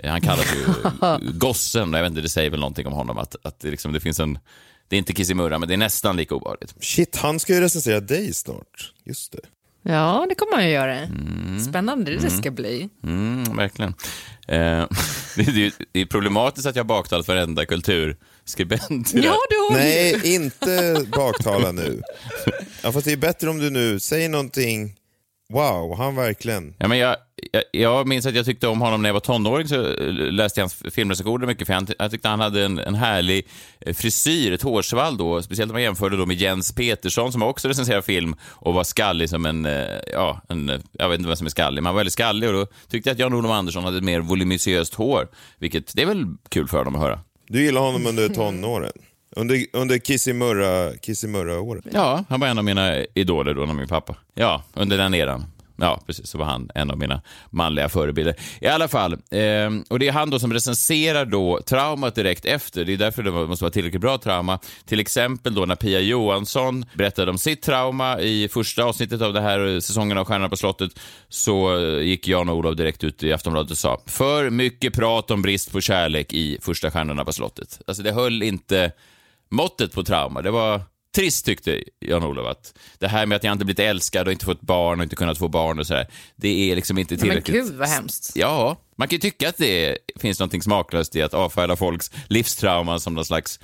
han 0.04 0.22
kallas 0.22 0.46
ju 0.56 1.32
gossen, 1.38 1.94
jag 1.94 2.02
vet 2.02 2.10
inte, 2.10 2.22
det 2.22 2.30
säger 2.30 2.50
väl 2.50 2.60
någonting 2.60 2.88
om 2.88 2.94
honom 2.94 3.18
att, 3.18 3.36
att 3.44 3.60
det, 3.60 3.72
liksom, 3.72 3.94
det 3.94 4.00
finns 4.00 4.20
en, 4.20 4.40
det 4.88 4.96
är 4.96 4.98
inte 4.98 5.14
kissimurra, 5.14 5.60
men 5.60 5.68
det 5.68 5.74
är 5.74 5.78
nästan 5.78 6.18
lika 6.18 6.36
obehagligt. 6.36 6.76
Shit, 6.80 7.16
han 7.16 7.40
ska 7.40 7.54
ju 7.54 7.62
recensera 7.62 8.00
dig 8.00 8.34
snart. 8.34 8.94
Just 9.04 9.32
det. 9.32 9.40
Ja, 9.84 10.26
det 10.30 10.36
kommer 10.36 10.56
man 10.56 10.66
ju 10.66 10.72
göra. 10.72 11.08
Spännande 11.70 12.16
det 12.16 12.30
ska 12.30 12.52
bli. 12.52 12.90
Mm, 13.04 13.58
verkligen. 13.58 13.94
Eh, 14.48 14.88
det, 15.36 15.72
det, 15.94 16.02
är 16.02 16.06
problematiskt 16.06 16.68
att 16.68 16.76
jag 16.76 16.84
har 16.84 16.88
baktalat 16.88 17.28
varenda 17.28 17.66
kulturskribent. 17.66 19.14
Ja, 19.14 19.38
du 19.50 19.56
har. 19.56 19.74
Nej, 19.74 20.36
inte 20.36 21.06
baktala 21.18 21.72
nu. 21.72 22.02
Ja, 22.86 22.92
fast 22.92 23.06
det 23.06 23.12
är 23.12 23.18
bättre 23.18 23.50
om 23.50 23.60
du 23.60 23.70
nu 23.70 24.00
säger 24.00 24.30
någonting. 24.30 24.96
Wow, 25.50 25.98
han 25.98 26.16
verkligen. 26.16 26.76
Ja, 26.78 26.88
men 26.88 26.98
jag, 26.98 27.16
jag, 27.52 27.64
jag 27.72 28.08
minns 28.08 28.26
att 28.26 28.36
jag 28.36 28.46
tyckte 28.46 28.68
om 28.68 28.82
honom 28.82 29.02
när 29.02 29.10
jag 29.10 29.14
var 29.14 29.20
tonåring, 29.20 29.68
så 29.68 29.76
eh, 29.76 30.14
läste 30.14 30.60
jag 30.60 30.64
hans 30.64 30.96
filmrecensioner 30.96 31.48
mycket, 31.48 31.68
för 31.68 31.74
han, 31.74 31.88
jag 32.00 32.12
tyckte 32.12 32.28
han 32.28 32.40
hade 32.40 32.66
en, 32.66 32.80
en 32.80 32.96
härlig 32.96 33.48
eh, 33.80 33.94
frisyr, 33.94 34.52
ett 34.52 34.62
hårsvall 34.62 35.18
då, 35.18 35.42
speciellt 35.42 35.72
om 35.72 35.76
man 35.76 35.82
jämförde 35.82 36.18
då 36.18 36.26
med 36.26 36.38
Jens 36.38 36.76
Petersson 36.76 37.32
som 37.32 37.44
också 37.44 37.68
recenserar 37.68 38.02
film 38.02 38.36
och 38.50 38.74
var 38.74 38.84
skallig 38.84 39.30
som 39.30 39.46
en, 39.46 39.66
eh, 39.66 40.00
ja, 40.14 40.42
en, 40.50 40.82
jag 40.92 41.10
vet 41.10 41.20
inte 41.20 41.28
vem 41.28 41.38
som 41.38 41.46
är 41.46 41.52
skallig, 41.52 41.84
men 41.84 41.86
han 41.86 41.96
var 41.96 42.00
väldigt 42.00 42.14
skallig 42.14 42.50
och 42.50 42.56
då 42.56 42.66
tyckte 42.90 43.10
jag 43.10 43.16
att 43.16 43.20
Jan-Olof 43.20 43.52
Andersson 43.52 43.84
hade 43.84 43.98
ett 43.98 44.04
mer 44.04 44.20
volumöst 44.20 44.94
hår, 44.94 45.28
vilket 45.58 45.96
det 45.96 46.02
är 46.02 46.06
väl 46.06 46.26
kul 46.50 46.68
för 46.68 46.78
honom 46.78 46.96
att 46.96 47.02
höra. 47.02 47.20
Du 47.48 47.64
gillar 47.64 47.82
honom 47.82 48.08
under 48.08 48.30
tonåren. 48.30 48.92
Under, 49.36 49.66
under 49.74 49.98
kissimurra, 49.98 50.98
kissimurra-året. 51.02 51.86
Ja, 51.92 52.24
han 52.30 52.40
var 52.40 52.48
en 52.48 52.58
av 52.58 52.64
mina 52.64 52.98
idoler 53.14 53.54
då, 53.54 53.66
när 53.66 53.74
min 53.74 53.88
pappa. 53.88 54.16
Ja, 54.34 54.64
under 54.74 54.98
den 54.98 55.14
eran. 55.14 55.46
Ja, 55.76 56.02
precis, 56.08 56.28
så 56.28 56.38
var 56.38 56.46
han 56.46 56.70
en 56.76 56.92
av 56.92 56.98
mina 56.98 57.22
manliga 57.50 57.90
förebilder. 57.90 58.36
I 58.62 58.68
alla 58.68 58.88
fall, 58.88 59.14
eh, 59.14 59.70
och 59.90 60.00
det 60.00 60.08
är 60.08 60.12
han 60.12 60.30
då 60.30 60.40
som 60.40 60.54
recenserar 60.54 61.26
då 61.26 61.62
traumat 61.62 62.16
direkt 62.16 62.46
efter. 62.46 62.86
Det 62.86 62.94
är 62.94 62.98
därför 62.98 63.24
det 63.24 63.32
måste 63.32 63.64
vara 63.64 63.72
tillräckligt 63.72 64.02
bra 64.02 64.18
trauma. 64.18 64.60
Till 64.86 65.00
exempel 65.00 65.56
då 65.56 65.66
när 65.66 65.76
Pia 65.76 66.00
Johansson 66.00 66.86
berättade 66.94 67.32
om 67.32 67.38
sitt 67.38 67.62
trauma 67.62 68.20
i 68.20 68.48
första 68.48 68.84
avsnittet 68.84 69.22
av 69.22 69.34
det 69.34 69.42
här 69.42 69.74
eh, 69.74 69.80
säsongen 69.80 70.18
av 70.18 70.26
Stjärnorna 70.26 70.50
på 70.50 70.58
slottet, 70.58 71.00
så 71.30 71.78
eh, 71.78 72.02
gick 72.02 72.28
Jan 72.28 72.50
och 72.50 72.56
Olof 72.56 72.78
direkt 72.78 73.04
ut 73.04 73.24
i 73.24 73.34
Aftonbladet 73.34 73.72
och 73.72 73.78
sa 73.78 74.02
för 74.06 74.50
mycket 74.50 74.94
prat 74.94 75.32
om 75.32 75.42
brist 75.42 75.72
på 75.72 75.82
kärlek 75.82 76.34
i 76.34 76.58
första 76.62 76.92
Stjärnorna 76.92 77.26
på 77.26 77.34
slottet. 77.34 77.82
Alltså 77.88 78.04
det 78.04 78.12
höll 78.12 78.44
inte 78.44 78.92
måttet 79.54 79.94
på 79.94 80.04
trauma. 80.04 80.42
Det 80.42 80.52
var 80.52 80.82
trist 81.16 81.46
tyckte 81.46 81.84
Jan-Olof 82.00 82.48
att 82.48 82.74
det 83.00 83.08
här 83.08 83.26
med 83.26 83.36
att 83.36 83.44
jag 83.44 83.52
inte 83.52 83.66
blivit 83.66 83.80
älskad 83.80 84.28
och 84.28 84.34
inte 84.34 84.46
fått 84.46 84.62
barn 84.62 85.00
och 85.00 85.04
inte 85.04 85.16
kunnat 85.16 85.38
få 85.38 85.48
barn 85.48 85.80
och 85.80 85.88
sådär, 85.88 86.08
det 86.36 86.72
är 86.72 86.76
liksom 86.76 86.98
inte 86.98 87.14
Men 87.14 87.20
tillräckligt. 87.22 87.66
gud 87.66 87.76
vad 87.76 87.90
hemskt. 87.90 88.32
Ja, 88.36 88.78
man 88.96 89.08
kan 89.08 89.16
ju 89.16 89.20
tycka 89.20 89.50
att 89.50 89.58
det 89.58 89.98
finns 90.20 90.40
något 90.40 90.64
smaklöst 90.64 91.16
i 91.16 91.22
att 91.22 91.34
avfärda 91.34 91.76
folks 91.76 92.12
livstrauman 92.28 93.00
som 93.00 93.14
någon 93.14 93.26
slags, 93.26 93.60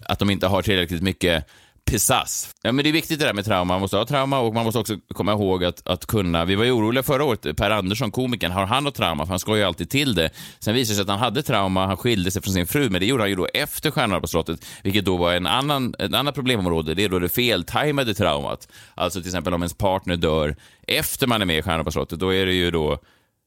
att 0.00 0.18
de 0.18 0.30
inte 0.30 0.46
har 0.46 0.62
tillräckligt 0.62 1.02
mycket 1.02 1.46
Pissas. 1.90 2.54
Ja, 2.62 2.72
men 2.72 2.82
det 2.82 2.90
är 2.90 2.92
viktigt 2.92 3.18
det 3.18 3.24
där 3.24 3.32
med 3.32 3.44
trauma. 3.44 3.74
Man 3.74 3.80
måste 3.80 3.96
ha 3.96 4.06
trauma 4.06 4.38
och 4.38 4.54
man 4.54 4.64
måste 4.64 4.78
också 4.78 4.96
komma 5.08 5.32
ihåg 5.32 5.64
att, 5.64 5.86
att 5.86 6.06
kunna... 6.06 6.44
Vi 6.44 6.54
var 6.54 6.64
ju 6.64 6.70
oroliga 6.70 7.02
förra 7.02 7.24
året, 7.24 7.56
Per 7.56 7.70
Andersson, 7.70 8.10
komikern, 8.10 8.52
har 8.52 8.66
han 8.66 8.84
något 8.84 8.94
trauma? 8.94 9.26
För 9.26 9.30
han 9.30 9.38
skojar 9.38 9.58
ju 9.58 9.64
alltid 9.64 9.90
till 9.90 10.14
det. 10.14 10.30
Sen 10.58 10.74
visade 10.74 10.92
det 10.92 10.96
sig 10.96 11.02
att 11.02 11.08
han 11.08 11.18
hade 11.18 11.42
trauma, 11.42 11.86
han 11.86 11.96
skilde 11.96 12.30
sig 12.30 12.42
från 12.42 12.54
sin 12.54 12.66
fru, 12.66 12.90
men 12.90 13.00
det 13.00 13.06
gjorde 13.06 13.22
han 13.22 13.30
ju 13.30 13.36
då 13.36 13.46
efter 13.54 13.90
Stjärnorna 13.90 14.20
på 14.20 14.26
slottet, 14.26 14.66
vilket 14.82 15.04
då 15.04 15.16
var 15.16 15.32
en 15.32 15.46
annan, 15.46 15.94
ett 15.98 16.14
annat 16.14 16.34
problemområde. 16.34 16.94
Det 16.94 17.04
är 17.04 17.08
då 17.08 17.18
det 17.18 17.28
feltajmade 17.28 18.14
traumat. 18.14 18.68
Alltså 18.94 19.20
till 19.20 19.28
exempel 19.28 19.54
om 19.54 19.62
ens 19.62 19.74
partner 19.74 20.16
dör 20.16 20.56
efter 20.86 21.26
man 21.26 21.42
är 21.42 21.46
med 21.46 21.58
i 21.58 21.62
Stjärnorna 21.62 21.84
på 21.84 21.92
slottet, 21.92 22.18
då 22.18 22.34
är 22.34 22.46
det 22.46 22.54
ju 22.54 22.70
då 22.70 22.98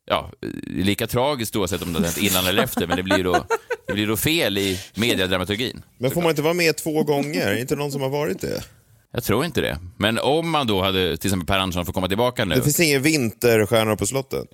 ja, 0.06 0.30
lika 0.66 1.08
tragiskt 1.08 1.56
oavsett 1.56 1.82
om 1.82 1.94
det 1.94 2.00
har 2.00 2.06
hänt 2.06 2.18
innan 2.18 2.48
eller 2.48 2.64
efter, 2.64 2.88
men 2.88 2.98
det 2.98 3.04
blir 3.04 3.24
då, 3.24 3.46
det 3.90 3.94
blir 3.94 4.08
då 4.08 4.18
fel 4.18 4.58
i 4.58 4.80
mediedramaturgin. 4.96 5.82
Men 5.98 6.12
får 6.12 6.22
man 6.22 6.30
inte 6.30 6.42
vara 6.42 6.54
med 6.54 6.78
två 6.78 7.04
gånger? 7.04 7.48
Är 7.48 7.54
det 7.54 7.62
inte 7.62 7.76
någon 7.76 7.92
som 7.92 8.02
har 8.02 8.10
varit 8.10 8.42
det? 8.42 8.64
Jag 9.12 9.24
tror 9.24 9.46
inte 9.46 9.62
det. 9.62 9.80
Men 9.98 10.20
om 10.20 10.50
man 10.50 10.68
då 10.68 10.82
hade, 10.82 11.18
till 11.18 11.28
exempel 11.28 11.48
Per 11.48 11.60
Andersson 11.60 11.86
får 11.86 11.94
komma 11.94 12.08
tillbaka 12.08 12.46
nu. 12.46 12.56
Det 12.56 12.62
finns 12.62 12.80
ingen 12.80 13.02
vinterstjärnor 13.02 13.96
på 13.96 14.06
slottet. 14.06 14.48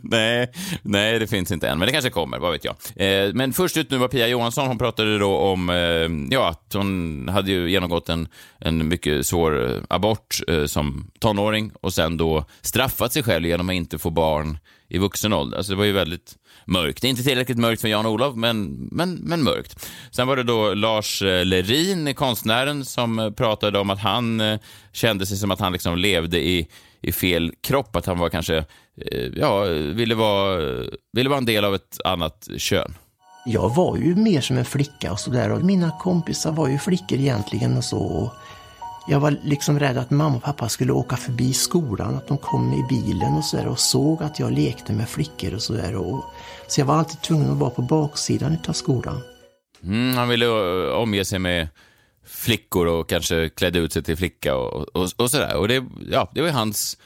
nej, 0.00 0.52
nej, 0.82 1.18
det 1.18 1.26
finns 1.26 1.52
inte 1.52 1.68
än, 1.68 1.78
men 1.78 1.86
det 1.86 1.92
kanske 1.92 2.10
kommer, 2.10 2.38
vad 2.38 2.52
vet 2.52 2.64
jag. 2.64 2.76
Eh, 2.96 3.34
men 3.34 3.52
först 3.52 3.76
ut 3.76 3.90
nu 3.90 3.98
var 3.98 4.08
Pia 4.08 4.28
Johansson, 4.28 4.66
hon 4.66 4.78
pratade 4.78 5.18
då 5.18 5.36
om 5.36 5.70
eh, 5.70 6.34
ja, 6.36 6.48
att 6.48 6.72
hon 6.72 7.28
hade 7.28 7.50
ju 7.50 7.70
genomgått 7.70 8.08
en, 8.08 8.28
en 8.58 8.88
mycket 8.88 9.26
svår 9.26 9.70
eh, 9.70 9.82
abort 9.88 10.40
eh, 10.48 10.64
som 10.64 11.10
tonåring 11.18 11.72
och 11.80 11.94
sen 11.94 12.16
då 12.16 12.44
straffat 12.60 13.12
sig 13.12 13.22
själv 13.22 13.46
genom 13.46 13.68
att 13.68 13.74
inte 13.74 13.98
få 13.98 14.10
barn 14.10 14.58
i 14.88 14.98
vuxen 14.98 15.32
ålder. 15.32 15.56
Alltså 15.58 15.72
det 15.72 15.78
var 15.78 15.84
ju 15.84 15.92
väldigt 15.92 16.34
mörkt. 16.66 17.04
Inte 17.04 17.22
tillräckligt 17.22 17.58
mörkt 17.58 17.80
för 17.80 17.88
Jan-Olof, 17.88 18.36
men, 18.36 18.88
men, 18.92 19.14
men 19.14 19.42
mörkt. 19.42 19.88
Sen 20.10 20.26
var 20.26 20.36
det 20.36 20.42
då 20.42 20.74
Lars 20.74 21.22
eh, 21.22 21.44
Lerin, 21.44 22.14
konstnären, 22.14 22.84
som 22.84 23.18
eh, 23.18 23.30
pratade 23.30 23.78
om 23.78 23.90
att 23.90 24.00
han 24.00 24.40
eh, 24.40 24.60
kände 24.92 25.26
sig 25.26 25.36
som 25.36 25.50
att 25.50 25.60
han 25.60 25.72
liksom 25.72 25.98
levde 25.98 26.38
i, 26.38 26.68
i 27.00 27.12
fel 27.12 27.52
kropp, 27.60 27.96
att 27.96 28.06
han 28.06 28.18
var 28.18 28.28
kanske, 28.28 28.64
ja, 29.34 29.64
ville 29.94 30.14
vara, 30.14 30.58
ville 31.12 31.28
vara 31.28 31.38
en 31.38 31.46
del 31.46 31.64
av 31.64 31.74
ett 31.74 31.98
annat 32.04 32.48
kön. 32.56 32.94
Jag 33.46 33.74
var 33.74 33.96
ju 33.96 34.16
mer 34.16 34.40
som 34.40 34.58
en 34.58 34.64
flicka 34.64 35.12
och 35.12 35.20
sådär 35.20 35.50
och 35.50 35.62
mina 35.62 35.90
kompisar 35.90 36.52
var 36.52 36.68
ju 36.68 36.78
flickor 36.78 37.18
egentligen 37.18 37.76
och 37.76 37.84
så. 37.84 38.32
Jag 39.08 39.20
var 39.20 39.36
liksom 39.42 39.78
rädd 39.78 39.98
att 39.98 40.10
mamma 40.10 40.36
och 40.36 40.42
pappa 40.42 40.68
skulle 40.68 40.92
åka 40.92 41.16
förbi 41.16 41.52
skolan, 41.52 42.14
att 42.14 42.28
de 42.28 42.38
kom 42.38 42.72
i 42.72 42.82
bilen 42.88 43.34
och 43.34 43.44
så 43.44 43.56
där 43.56 43.68
och 43.68 43.78
såg 43.78 44.22
att 44.22 44.38
jag 44.38 44.52
lekte 44.52 44.92
med 44.92 45.08
flickor 45.08 45.54
och 45.54 45.62
sådär. 45.62 45.92
Så 46.66 46.80
jag 46.80 46.86
var 46.86 46.94
alltid 46.94 47.22
tvungen 47.22 47.50
att 47.50 47.58
vara 47.58 47.70
på 47.70 47.82
baksidan 47.82 48.58
av 48.68 48.72
skolan. 48.72 49.20
Mm, 49.82 50.16
han 50.16 50.28
ville 50.28 50.46
uh, 50.46 50.92
omge 50.92 51.24
sig 51.24 51.38
med 51.38 51.68
flickor 52.26 52.86
och 52.86 53.08
kanske 53.08 53.48
klädde 53.48 53.78
ut 53.78 53.92
sig 53.92 54.02
till 54.02 54.16
flicka 54.16 54.56
och, 54.56 54.96
och, 54.96 55.08
och 55.16 55.30
sådär. 55.30 55.56
Och 55.56 55.68
det, 55.68 55.84
ja, 56.10 56.30
det 56.34 56.42
var 56.42 56.48
hans, 56.48 56.98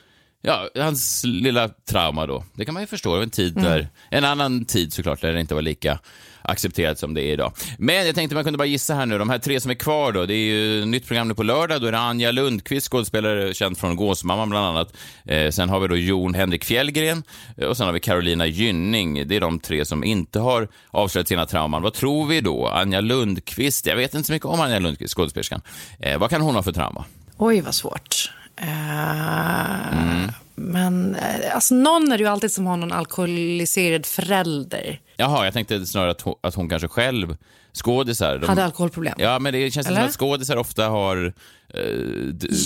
ja, 0.42 0.68
hans 0.76 1.24
lilla 1.24 1.68
trauma 1.68 2.26
då. 2.26 2.44
Det 2.54 2.64
kan 2.64 2.74
man 2.74 2.82
ju 2.82 2.86
förstå. 2.86 3.10
Det 3.10 3.16
var 3.16 3.22
en 3.22 3.30
tid 3.30 3.58
mm. 3.58 3.70
där, 3.70 3.88
en 4.10 4.24
annan 4.24 4.64
tid 4.64 4.92
såklart, 4.92 5.20
där 5.20 5.32
det 5.32 5.40
inte 5.40 5.54
var 5.54 5.62
lika 5.62 5.98
accepterat 6.42 6.98
som 6.98 7.14
det 7.14 7.22
är 7.22 7.32
idag. 7.32 7.52
Men 7.78 8.06
jag 8.06 8.14
tänkte 8.14 8.34
man 8.34 8.44
kunde 8.44 8.58
bara 8.58 8.66
gissa 8.66 8.94
här 8.94 9.06
nu, 9.06 9.18
de 9.18 9.30
här 9.30 9.38
tre 9.38 9.60
som 9.60 9.70
är 9.70 9.74
kvar 9.74 10.12
då, 10.12 10.26
det 10.26 10.34
är 10.34 10.54
ju 10.54 10.84
nytt 10.84 11.06
program 11.06 11.28
nu 11.28 11.34
på 11.34 11.42
lördag, 11.42 11.80
då 11.80 11.86
är 11.86 11.92
det 11.92 11.98
Anja 11.98 12.30
Lundqvist, 12.30 12.88
skådespelare 12.88 13.54
känd 13.54 13.78
från 13.78 13.96
Gåsmamman 13.96 14.50
bland 14.50 14.66
annat. 14.66 14.96
Eh, 15.24 15.50
sen 15.50 15.68
har 15.68 15.80
vi 15.80 15.88
då 15.88 15.96
Jon 15.96 16.34
Henrik 16.34 16.64
Fjällgren 16.64 17.22
eh, 17.56 17.68
och 17.68 17.76
sen 17.76 17.86
har 17.86 17.92
vi 17.92 18.00
Carolina 18.00 18.46
Gynning. 18.46 19.28
Det 19.28 19.36
är 19.36 19.40
de 19.40 19.60
tre 19.60 19.84
som 19.84 20.04
inte 20.04 20.40
har 20.40 20.68
avslöjat 20.90 21.28
sina 21.28 21.46
trauman. 21.46 21.82
Vad 21.82 21.94
tror 21.94 22.26
vi 22.26 22.40
då? 22.40 22.68
Anja 22.68 23.00
Lundqvist, 23.00 23.86
jag 23.86 23.96
vet 23.96 24.14
inte 24.14 24.26
så 24.26 24.32
mycket 24.32 24.46
om 24.46 24.60
Anja 24.60 24.78
Lundqvist, 24.78 25.14
skådespelerskan. 25.14 25.60
Eh, 25.98 26.18
vad 26.18 26.30
kan 26.30 26.40
hon 26.40 26.54
ha 26.54 26.62
för 26.62 26.72
trauma? 26.72 27.04
Oj, 27.36 27.60
vad 27.60 27.74
svårt. 27.74 28.30
Uh, 28.62 30.02
mm. 30.02 30.32
Men 30.60 31.14
eh, 31.14 31.54
alltså, 31.54 31.74
någon 31.74 32.12
är 32.12 32.18
ju 32.18 32.26
alltid 32.26 32.52
som 32.52 32.66
har 32.66 32.76
någon 32.76 32.92
alkoholiserad 32.92 34.06
förälder. 34.06 35.00
Jaha, 35.16 35.44
jag 35.44 35.54
tänkte 35.54 35.86
snarare 35.86 36.10
att 36.10 36.20
hon, 36.20 36.34
att 36.40 36.54
hon 36.54 36.68
kanske 36.68 36.88
själv, 36.88 37.36
skådisar... 37.72 38.38
De, 38.38 38.46
Hade 38.46 38.64
alkoholproblem? 38.64 39.14
Ja, 39.18 39.38
men 39.38 39.52
det 39.52 39.70
känns 39.70 39.86
Eller? 39.86 39.96
som 39.96 40.06
att 40.06 40.14
skådisar 40.14 40.56
ofta 40.56 40.88
har 40.88 41.32
eh, 41.74 41.82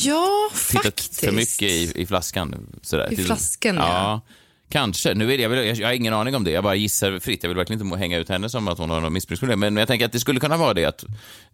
ja, 0.05 0.51
tittat 0.69 0.85
faktiskt. 0.85 1.21
för 1.21 1.33
mycket 1.33 1.63
i, 1.63 1.93
i 1.95 2.07
flaskan. 2.07 2.67
Sådär. 2.83 3.13
I 3.13 3.17
flaskan, 3.17 3.77
ja. 3.77 3.83
ja. 3.83 4.21
Kanske. 4.69 5.15
Nu 5.15 5.33
är 5.33 5.37
det, 5.37 5.43
jag, 5.43 5.51
vill, 5.51 5.79
jag, 5.79 5.89
har 5.89 5.95
ingen 5.95 6.15
aning 6.15 6.37
om 6.37 6.45
det. 6.45 6.51
Jag 6.51 6.65
bara 6.65 6.75
gissar 6.75 7.19
fritt. 7.19 7.43
Jag 7.43 7.49
vill 7.51 7.57
verkligen 7.57 7.87
inte 7.87 7.99
hänga 7.99 8.19
ut 8.19 8.29
henne 8.29 8.49
som 8.49 8.69
att 8.69 8.79
hon 8.79 8.91
har 8.91 9.01
något 9.01 9.13
missbruksproblem. 9.13 9.61
Men 9.61 9.77
jag 9.77 9.89
tänker 9.89 10.07
att 10.07 10.13
det 10.13 10.21
skulle 10.21 10.41
kunna 10.41 10.57
vara 10.57 10.75
det 10.75 10.85
att 10.85 11.05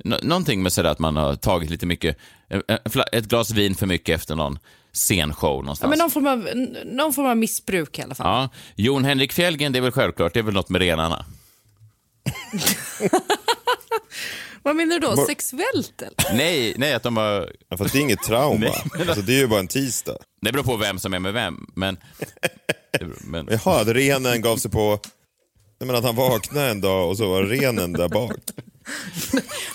någonting 0.04 0.62
med 0.62 0.72
sådär 0.72 0.90
att 0.90 0.98
man 0.98 1.16
har 1.16 1.36
tagit 1.36 1.70
lite 1.70 1.86
mycket, 1.86 2.16
ett 3.12 3.24
glas 3.24 3.50
vin 3.50 3.74
för 3.74 3.86
mycket 3.86 4.14
efter 4.14 4.34
någon 4.34 4.58
scenshow 4.92 5.64
någonstans. 5.64 5.80
Ja, 5.80 5.88
men 5.88 5.98
någon 5.98 6.10
form, 6.10 6.26
av, 6.26 6.48
någon 6.84 7.12
form 7.12 7.26
av 7.26 7.36
missbruk 7.36 7.98
i 7.98 8.02
alla 8.02 8.14
fall. 8.14 8.26
Ja. 8.26 8.48
Jon 8.76 9.04
Henrik 9.04 9.32
Fjällgren, 9.32 9.72
det 9.72 9.78
är 9.78 9.80
väl 9.80 9.92
självklart. 9.92 10.34
Det 10.34 10.40
är 10.40 10.44
väl 10.44 10.54
något 10.54 10.68
med 10.68 10.80
renarna. 10.80 11.24
Vad 14.62 14.76
menar 14.76 14.98
du 14.98 15.06
då? 15.06 15.26
Sexuellt 15.26 16.02
eller? 16.02 16.36
Nej, 16.36 16.74
nej 16.76 16.94
att 16.94 17.02
de 17.02 17.16
har... 17.16 17.52
Ja, 17.68 17.76
fast 17.76 17.92
det 17.92 17.98
är 17.98 18.00
inget 18.00 18.22
trauma. 18.22 18.66
alltså, 18.98 19.22
det 19.22 19.32
är 19.32 19.38
ju 19.38 19.46
bara 19.46 19.60
en 19.60 19.68
tisdag. 19.68 20.16
Det 20.40 20.52
beror 20.52 20.64
på 20.64 20.76
vem 20.76 20.98
som 20.98 21.14
är 21.14 21.18
med 21.18 21.32
vem, 21.32 21.66
men... 21.74 21.96
men... 23.20 23.48
Jaha, 23.50 23.80
att 23.80 23.88
renen 23.88 24.42
gav 24.42 24.56
sig 24.56 24.70
på... 24.70 24.98
Jag 25.78 25.86
menar 25.86 25.98
att 25.98 26.04
han 26.04 26.16
vaknade 26.16 26.70
en 26.70 26.80
dag 26.80 27.08
och 27.08 27.16
så 27.16 27.28
var 27.28 27.42
renen 27.42 27.92
där 27.92 28.08
bak. 28.08 28.32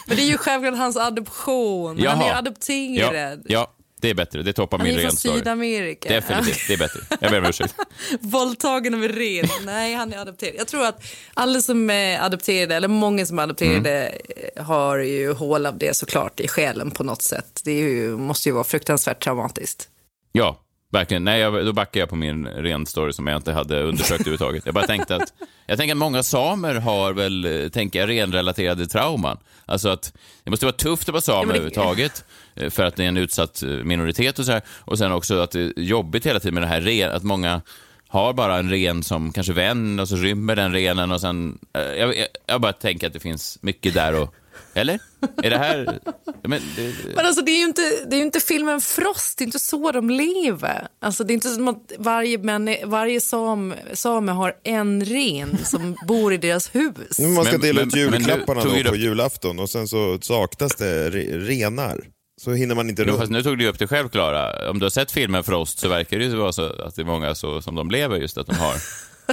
men 0.07 0.17
det 0.17 0.23
är 0.23 0.27
ju 0.27 0.37
självklart 0.37 0.77
hans 0.77 0.97
adoption. 0.97 1.97
Jaha. 1.97 2.13
Han 2.13 2.21
är 2.21 2.27
ju 2.27 2.33
adopterad. 2.33 3.41
Ja, 3.45 3.53
ja, 3.53 3.74
det 4.05 4.09
är 4.09 4.13
bättre. 4.13 4.43
Det 4.43 4.53
toppar 4.53 4.77
min 4.77 4.97
renstory. 4.97 5.03
Han 5.03 5.15
är 5.15 5.19
från 5.19 5.39
Sydamerika. 5.39 6.09
Definitivt, 6.09 6.67
det 6.67 6.73
är 6.73 6.77
bättre. 6.77 6.99
Jag 7.19 7.31
ber 7.31 7.39
om 7.39 7.45
ursäkt. 7.45 7.75
Våldtagen 8.19 8.93
av 8.93 9.03
en 9.03 9.09
ren. 9.09 9.47
Nej, 9.65 9.93
han 9.93 10.13
är 10.13 10.17
adopterad. 10.17 10.55
Jag 10.57 10.67
tror 10.67 10.85
att 10.85 11.03
alla 11.33 11.61
som 11.61 11.89
är 11.89 12.19
adopterade, 12.21 12.75
eller 12.75 12.87
många 12.87 13.25
som 13.25 13.39
är 13.39 13.43
adopterade, 13.43 14.07
mm. 14.07 14.65
har 14.65 14.97
ju 14.97 15.33
hål 15.33 15.65
av 15.65 15.77
det 15.77 15.95
såklart 15.95 16.39
i 16.39 16.47
själen 16.47 16.91
på 16.91 17.03
något 17.03 17.21
sätt. 17.21 17.61
Det 17.63 17.73
ju, 17.73 18.17
måste 18.17 18.49
ju 18.49 18.53
vara 18.53 18.63
fruktansvärt 18.63 19.23
traumatiskt. 19.23 19.89
Ja, 20.31 20.64
verkligen. 20.95 21.23
Nej, 21.23 21.39
jag, 21.39 21.65
då 21.65 21.73
backar 21.73 21.99
jag 21.99 22.09
på 22.09 22.15
min 22.15 22.47
renstory 22.47 23.13
som 23.13 23.27
jag 23.27 23.37
inte 23.37 23.51
hade 23.51 23.83
undersökt 23.83 24.21
överhuvudtaget. 24.21 24.65
Jag 24.65 24.73
bara 24.73 24.87
tänkte 24.87 25.15
att, 25.15 25.33
jag 25.65 25.77
tänker 25.77 25.93
att 25.93 25.97
många 25.97 26.23
samer 26.23 26.75
har 26.75 27.13
väl, 27.13 27.69
tänker 27.73 27.99
jag, 27.99 28.09
renrelaterade 28.09 28.87
trauman. 28.87 29.37
Alltså 29.65 29.89
att 29.89 30.13
det 30.43 30.49
måste 30.49 30.65
vara 30.65 30.75
tufft 30.75 31.09
att 31.09 31.13
vara 31.13 31.21
same 31.21 31.37
ja, 31.37 31.43
det... 31.43 31.49
överhuvudtaget. 31.49 32.25
Eh, 32.55 32.69
för 32.69 32.83
att 32.83 32.95
det 32.95 33.03
är 33.03 33.07
en 33.07 33.17
utsatt 33.17 33.63
eh, 33.63 33.69
minoritet 33.69 34.39
och 34.39 34.45
så 34.45 34.51
här. 34.51 34.61
Och 34.67 34.97
sen 34.97 35.11
också 35.11 35.39
att 35.39 35.51
det 35.51 35.61
är 35.61 35.73
jobbigt 35.77 36.25
hela 36.25 36.39
tiden 36.39 36.53
med 36.53 36.63
det 36.63 36.67
här 36.67 36.81
ren, 36.81 37.11
att 37.11 37.23
många 37.23 37.61
har 38.07 38.33
bara 38.33 38.57
en 38.57 38.69
ren 38.69 39.03
som 39.03 39.31
kanske 39.31 39.53
vän 39.53 39.99
och 39.99 40.09
så 40.09 40.15
rymmer 40.15 40.55
den 40.55 40.73
renen 40.73 41.11
och 41.11 41.21
sen... 41.21 41.57
Eh, 41.73 41.81
jag, 41.81 42.17
jag, 42.17 42.27
jag 42.45 42.61
bara 42.61 42.73
tänker 42.73 43.07
att 43.07 43.13
det 43.13 43.19
finns 43.19 43.57
mycket 43.61 43.93
där 43.93 44.21
och... 44.21 44.35
Eller? 44.75 44.99
Är 45.43 45.49
det 45.49 45.57
här... 45.57 45.99
Men, 46.43 46.61
det... 46.75 46.93
men 47.15 47.25
alltså 47.25 47.41
det 47.41 47.51
är 47.51 47.57
ju 47.57 47.63
inte, 47.63 47.81
det 48.07 48.15
är 48.15 48.21
inte 48.21 48.39
filmen 48.39 48.81
Frost, 48.81 49.37
det 49.37 49.43
är 49.43 49.45
inte 49.45 49.59
så 49.59 49.91
de 49.91 50.09
lever. 50.09 50.87
Alltså 51.01 51.23
det 51.23 51.33
är 51.33 51.35
inte 51.35 51.49
som 51.49 51.67
att 51.67 51.91
varje, 51.97 52.37
män, 52.37 52.75
varje 52.85 53.21
sam, 53.21 53.73
same 53.93 54.31
har 54.31 54.53
en 54.63 55.05
ren 55.05 55.57
som 55.65 55.95
bor 56.07 56.33
i 56.33 56.37
deras 56.37 56.75
hus. 56.75 57.19
Man 57.19 57.45
ska 57.45 57.57
dela 57.57 57.81
ut 57.81 57.95
julklapparna 57.95 58.63
men, 58.65 58.83
då 58.83 58.89
på 58.89 58.95
julafton 58.95 59.59
och 59.59 59.69
sen 59.69 59.87
så 59.87 60.17
saknas 60.21 60.75
det 60.75 61.09
renar. 61.09 62.05
Så 62.41 62.51
hinner 62.51 62.75
man 62.75 62.89
inte 62.89 63.03
runt. 63.03 63.19
Fast 63.19 63.31
nu 63.31 63.43
tog 63.43 63.57
du 63.57 63.67
upp 63.67 63.79
det 63.79 63.87
själv, 63.87 64.09
Klara. 64.09 64.69
Om 64.69 64.79
du 64.79 64.85
har 64.85 64.89
sett 64.89 65.11
filmen 65.11 65.43
Frost 65.43 65.79
så 65.79 65.89
verkar 65.89 66.19
det 66.19 66.25
ju 66.25 66.35
vara 66.35 66.51
så 66.51 66.65
att 66.65 66.95
det 66.95 67.01
är 67.01 67.05
många 67.05 67.35
så, 67.35 67.61
som 67.61 67.75
de 67.75 67.89
lever, 67.89 68.17
just 68.17 68.37
att 68.37 68.47
de 68.47 68.55
har 68.55 68.75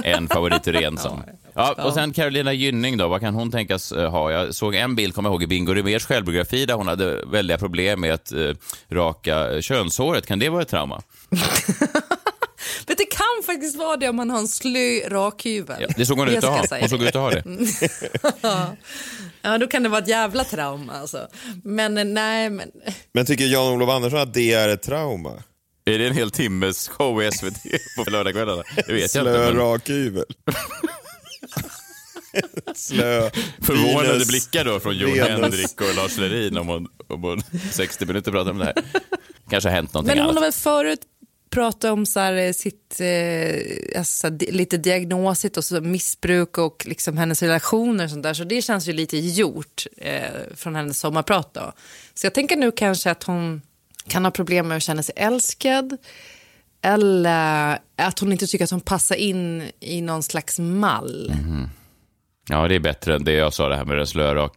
en 0.03 0.27
favoritren 0.27 0.97
som... 0.97 1.23
Ja, 1.55 1.73
och 1.83 1.93
sen 1.93 2.13
Carolina 2.13 2.53
Gynning 2.53 2.97
då, 2.97 3.07
vad 3.07 3.21
kan 3.21 3.33
hon 3.33 3.51
tänkas 3.51 3.91
eh, 3.91 4.11
ha? 4.11 4.31
Jag 4.31 4.55
såg 4.55 4.75
en 4.75 4.95
bild, 4.95 5.15
kommer 5.15 5.29
jag 5.29 5.33
ihåg, 5.33 5.43
i 5.43 5.47
Bingo 5.47 5.73
Rimérs 5.73 6.05
självbiografi 6.05 6.65
där 6.65 6.73
hon 6.73 6.87
hade 6.87 7.25
väldiga 7.25 7.57
problem 7.57 8.01
med 8.01 8.13
att 8.13 8.33
uh, 8.33 8.55
raka 8.91 9.61
könshåret. 9.61 10.25
Kan 10.25 10.39
det 10.39 10.49
vara 10.49 10.61
ett 10.61 10.69
trauma? 10.69 11.01
Men 12.87 12.95
det 12.97 13.05
kan 13.05 13.43
faktiskt 13.45 13.77
vara 13.77 13.97
det 13.97 14.09
om 14.09 14.15
man 14.15 14.29
har 14.29 14.39
en 14.39 14.47
slö 14.47 15.09
rakhyvel. 15.09 15.81
Ja, 15.81 15.87
det 15.97 16.05
såg 16.05 16.19
hon 16.19 16.27
ut 16.27 16.43
att 16.43 16.69
ha. 16.69 16.77
Hon 16.79 16.89
såg 16.89 17.01
ut 17.01 17.15
att 17.15 17.21
ha 17.21 17.29
det. 17.29 17.43
ja, 19.41 19.57
då 19.57 19.67
kan 19.67 19.83
det 19.83 19.89
vara 19.89 20.01
ett 20.01 20.07
jävla 20.07 20.43
trauma 20.43 20.93
alltså. 20.93 21.27
Men 21.63 21.97
eh, 21.97 22.05
nej, 22.05 22.49
men... 22.49 22.71
Men 23.13 23.25
tycker 23.25 23.45
Jan-Olof 23.45 23.89
Andersson 23.89 24.19
att 24.19 24.33
det 24.33 24.53
är 24.53 24.69
ett 24.69 24.81
trauma? 24.81 25.43
Är 25.85 25.99
det 25.99 26.07
en 26.07 26.13
hel 26.13 26.31
timmes 26.31 26.87
show 26.87 27.23
i 27.23 27.31
SVT 27.31 27.63
på 27.97 28.11
lördagskvällarna? 28.11 28.63
Det 28.87 28.93
vet 28.93 29.11
Slö 29.11 29.21
jag 29.21 29.41
inte. 29.41 29.53
Men... 29.53 29.63
rakhyvel. 29.63 30.25
Slö. 32.75 33.29
Förvånade 33.61 34.09
Venus, 34.09 34.27
blickar 34.27 34.65
då 34.65 34.79
från 34.79 34.97
Jon 34.97 35.19
Henrik 35.19 35.81
och 35.81 35.95
Lars 35.95 36.17
Lerin 36.17 36.57
om 36.57 36.67
hon, 36.67 36.87
om 37.07 37.23
hon 37.23 37.41
60 37.71 38.05
minuter 38.05 38.31
pratar 38.31 38.51
om 38.51 38.57
det 38.57 38.65
här. 38.65 38.75
Kanske 39.49 39.69
har 39.69 39.75
hänt 39.75 39.93
någonting 39.93 40.15
Men 40.15 40.17
hon 40.17 40.29
annat. 40.29 40.35
har 40.35 40.41
väl 40.41 40.51
förut 40.53 40.99
pratat 41.49 41.91
om 41.91 42.05
så 42.05 42.19
här, 42.19 42.33
eh, 42.33 42.53
sitt 42.53 42.99
eh, 42.99 43.99
alltså, 43.99 44.29
lite 44.39 44.77
diagnosigt 44.77 45.57
och 45.57 45.63
så 45.63 45.81
missbruk 45.81 46.57
och 46.57 46.85
liksom 46.87 47.17
hennes 47.17 47.41
relationer 47.41 48.03
och 48.03 48.09
sånt 48.09 48.23
där. 48.23 48.33
Så 48.33 48.43
det 48.43 48.61
känns 48.61 48.87
ju 48.87 48.93
lite 48.93 49.17
gjort 49.17 49.85
eh, 49.97 50.23
från 50.55 50.75
hennes 50.75 50.99
sommarprat 50.99 51.53
då. 51.53 51.73
Så 52.13 52.25
jag 52.25 52.33
tänker 52.33 52.55
nu 52.57 52.71
kanske 52.71 53.11
att 53.11 53.23
hon 53.23 53.61
kan 54.07 54.23
ha 54.25 54.31
problem 54.31 54.67
med 54.67 54.77
att 54.77 54.83
känna 54.83 55.03
sig 55.03 55.15
älskad. 55.17 55.97
Eller 56.81 57.79
att 57.95 58.19
hon 58.19 58.31
inte 58.31 58.47
tycker 58.47 58.63
att 58.63 58.71
hon 58.71 58.81
passar 58.81 59.15
in 59.15 59.63
i 59.79 60.01
någon 60.01 60.23
slags 60.23 60.59
mall. 60.59 61.31
Mm. 61.31 61.69
Ja, 62.49 62.67
det 62.67 62.75
är 62.75 62.79
bättre 62.79 63.15
än 63.15 63.23
det 63.23 63.31
jag 63.31 63.53
sa, 63.53 63.69
det 63.69 63.75
här 63.75 63.85
med 63.85 63.97
den 63.97 64.07
slöa 64.07 64.49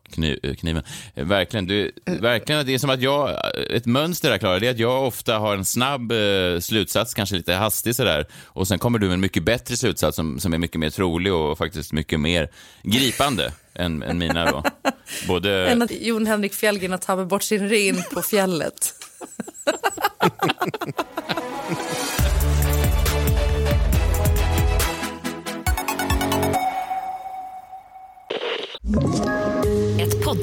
kniven. 0.57 0.83
Verkligen, 1.15 1.67
du, 1.67 1.93
verkligen, 2.05 2.67
det 2.67 2.75
är 2.75 2.79
som 2.79 2.91
att 2.91 3.01
jag, 3.01 3.31
ett 3.71 3.87
mönster 3.87 4.31
där 4.31 4.39
Klara, 4.39 4.59
det 4.59 4.67
är 4.67 4.71
att 4.71 4.79
jag 4.79 5.07
ofta 5.07 5.39
har 5.39 5.55
en 5.55 5.65
snabb 5.65 6.13
eh, 6.13 6.61
slutsats, 6.61 7.15
kanske 7.15 7.37
lite 7.37 7.55
hastig 7.55 7.97
sådär, 7.97 8.27
och 8.45 8.69
sen 8.69 8.79
kommer 8.79 8.99
du 8.99 9.07
med 9.07 9.15
en 9.15 9.21
mycket 9.21 9.43
bättre 9.43 9.77
slutsats 9.77 10.17
som, 10.17 10.41
som 10.41 10.53
är 10.53 10.59
mycket 10.59 10.81
mer 10.81 10.91
trolig 10.91 11.33
och 11.33 11.59
faktiskt 11.59 11.93
mycket 11.93 12.21
mer 12.21 12.49
gripande 12.83 13.53
än, 13.75 14.03
än 14.03 14.19
mina 14.19 14.51
då. 14.51 14.65
Både... 15.29 15.69
Än 15.69 15.83
att 15.83 15.91
Jon 16.01 16.27
Henrik 16.27 16.55
Fjällgren 16.55 16.91
har 16.91 16.99
tappat 16.99 17.29
bort 17.29 17.43
sin 17.43 17.69
ren 17.69 18.03
på 18.15 18.23
fjället. 18.23 18.95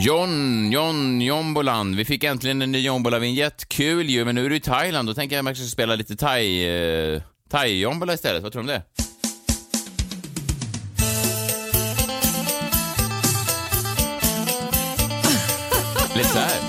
John, 0.00 0.70
John, 0.72 1.20
Jombolan. 1.20 1.96
Vi 1.96 2.04
fick 2.04 2.24
äntligen 2.24 2.62
en 2.62 2.72
ny 2.72 2.78
Jombola-vinjett. 2.78 3.68
Kul 3.68 4.08
ju, 4.08 4.24
men 4.24 4.34
nu 4.34 4.46
är 4.46 4.50
du 4.50 4.56
i 4.56 4.60
Thailand. 4.60 5.08
Då 5.08 5.14
tänker 5.14 5.36
jag 5.36 5.40
att 5.40 5.44
man 5.44 5.54
ska 5.54 5.64
spela 5.64 5.94
lite 5.94 6.16
thai, 6.16 6.68
eh, 7.14 7.22
thai-jombola 7.50 8.14
istället. 8.14 8.42
Vad 8.42 8.52
tror 8.52 8.62
du 8.62 8.72
om 8.72 8.74
det? 8.74 8.82
lite 16.16 16.28
så 16.28 16.38
här. 16.38 16.60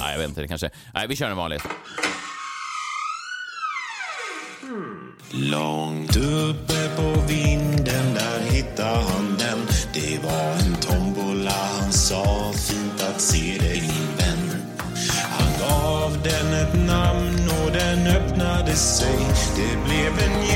Nej, 0.00 0.12
jag 0.12 0.18
vet 0.18 0.28
inte. 0.28 0.40
Det 0.40 0.48
kanske... 0.48 0.70
Nej, 0.94 1.06
vi 1.08 1.16
kör 1.16 1.30
en 1.30 1.36
vanlig. 1.36 1.60
Långt 5.30 6.16
uppe 6.16 6.88
på 6.96 7.20
vinden 7.28 8.14
där 8.14 8.40
hittade 8.50 9.02
han 9.02 9.36
den 9.38 9.58
Det 9.94 10.18
var 10.24 10.52
en 10.52 10.76
tombola, 10.80 11.50
han 11.80 11.92
sa 11.92 12.52
fint 12.52 13.02
att 13.02 13.20
se 13.20 13.58
dig 13.58 13.80
min 13.80 14.16
vän 14.18 14.50
Han 15.30 15.52
gav 15.60 16.22
den 16.22 16.52
ett 16.52 16.86
namn 16.86 17.50
och 17.64 17.72
den 17.72 18.06
öppnade 18.06 18.72
sig 18.72 19.18
Det 19.56 19.84
blev 19.84 20.18
en 20.18 20.48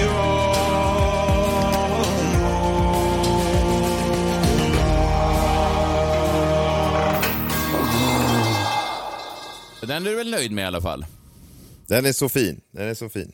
Den 9.92 10.06
är 10.06 10.10
du 10.10 10.16
väl 10.16 10.30
nöjd 10.30 10.52
med 10.52 10.62
i 10.62 10.66
alla 10.66 10.80
fall? 10.80 11.06
Den 11.86 12.06
är 12.06 12.12
så 12.12 12.28
fin. 12.28 12.60
Den 12.70 12.88
är 12.88 12.94
så 12.94 13.08
fin. 13.08 13.32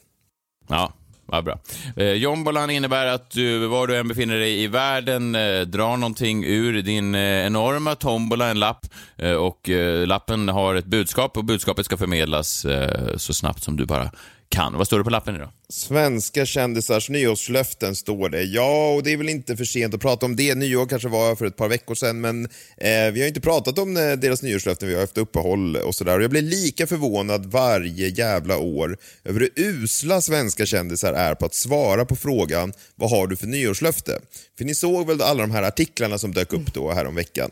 Ja, 0.69 0.93
Ja, 1.33 1.43
bra. 1.43 1.59
Eh, 1.97 2.13
Jombolan 2.13 2.71
innebär 2.71 3.07
att 3.07 3.31
du, 3.31 3.67
var 3.67 3.87
du 3.87 3.97
än 3.97 4.09
befinner 4.09 4.39
dig 4.39 4.63
i 4.63 4.67
världen, 4.67 5.35
eh, 5.35 5.61
drar 5.61 5.97
någonting 5.97 6.45
ur 6.45 6.83
din 6.83 7.15
eh, 7.15 7.47
enorma 7.47 7.95
tombola, 7.95 8.49
en 8.49 8.59
lapp, 8.59 8.87
eh, 9.17 9.33
och 9.33 9.69
eh, 9.69 10.07
lappen 10.07 10.49
har 10.49 10.75
ett 10.75 10.87
budskap 10.87 11.37
och 11.37 11.45
budskapet 11.45 11.87
ska 11.87 11.97
förmedlas 11.97 12.65
eh, 12.65 13.17
så 13.17 13.35
snabbt 13.35 13.63
som 13.63 13.77
du 13.77 13.87
bara 13.87 14.11
kan. 14.49 14.75
Vad 14.77 14.87
står 14.87 14.99
det 14.99 15.05
på 15.05 15.11
lappen 15.11 15.35
idag? 15.35 15.49
Svenska 15.69 16.47
kändisars 16.47 17.11
nyårslöften 17.11 17.97
står 17.97 18.29
det. 18.29 18.43
Ja, 18.43 18.95
och 18.95 19.03
det 19.03 19.13
är 19.13 19.17
väl 19.17 19.29
inte 19.29 19.57
för 19.57 19.65
sent 19.65 19.95
att 19.95 20.01
prata 20.01 20.27
om 20.27 20.37
det. 20.37 20.55
Nyår 20.55 20.87
kanske 20.87 21.09
var 21.09 21.37
för 21.37 21.47
ett 21.47 21.57
par 21.57 21.69
veckor 21.69 21.95
sedan, 21.95 22.21
men 22.21 22.45
eh, 22.77 23.13
vi 23.13 23.21
har 23.21 23.29
inte 23.29 23.41
pratat 23.41 23.79
om 23.79 23.97
eh, 23.97 24.13
deras 24.13 24.43
nyårslöften. 24.43 24.89
Vi 24.89 24.95
har 24.95 25.01
haft 25.01 25.19
uppehåll 25.19 25.77
och 25.77 25.95
sådär. 25.95 26.21
Jag 26.21 26.31
blir 26.31 26.43
lika 26.43 26.87
förvånad 26.87 27.47
varje 27.47 28.09
jävla 28.09 28.59
år 28.59 28.97
över 29.25 29.41
hur 29.41 29.51
usla 29.57 30.21
svenska 30.21 30.67
kändisar 30.67 31.13
är 31.13 31.35
på 31.35 31.47
att 31.47 31.55
svara 31.55 32.05
på 32.05 32.17
frågan 32.17 32.73
vad 32.95 33.11
har 33.11 33.27
du 33.27 33.37
för 33.37 33.47
nyårslöfte? 33.47 34.21
För 34.59 34.65
ni 34.65 34.75
såg 34.75 35.07
väl 35.07 35.23
alla 35.23 35.41
de 35.41 35.51
här 35.51 35.63
artiklarna 35.63 36.19
som 36.19 36.35
dök 36.35 36.53
upp 36.53 36.75
då 36.75 36.93
här 36.93 37.07
om 37.07 37.15
veckan? 37.15 37.51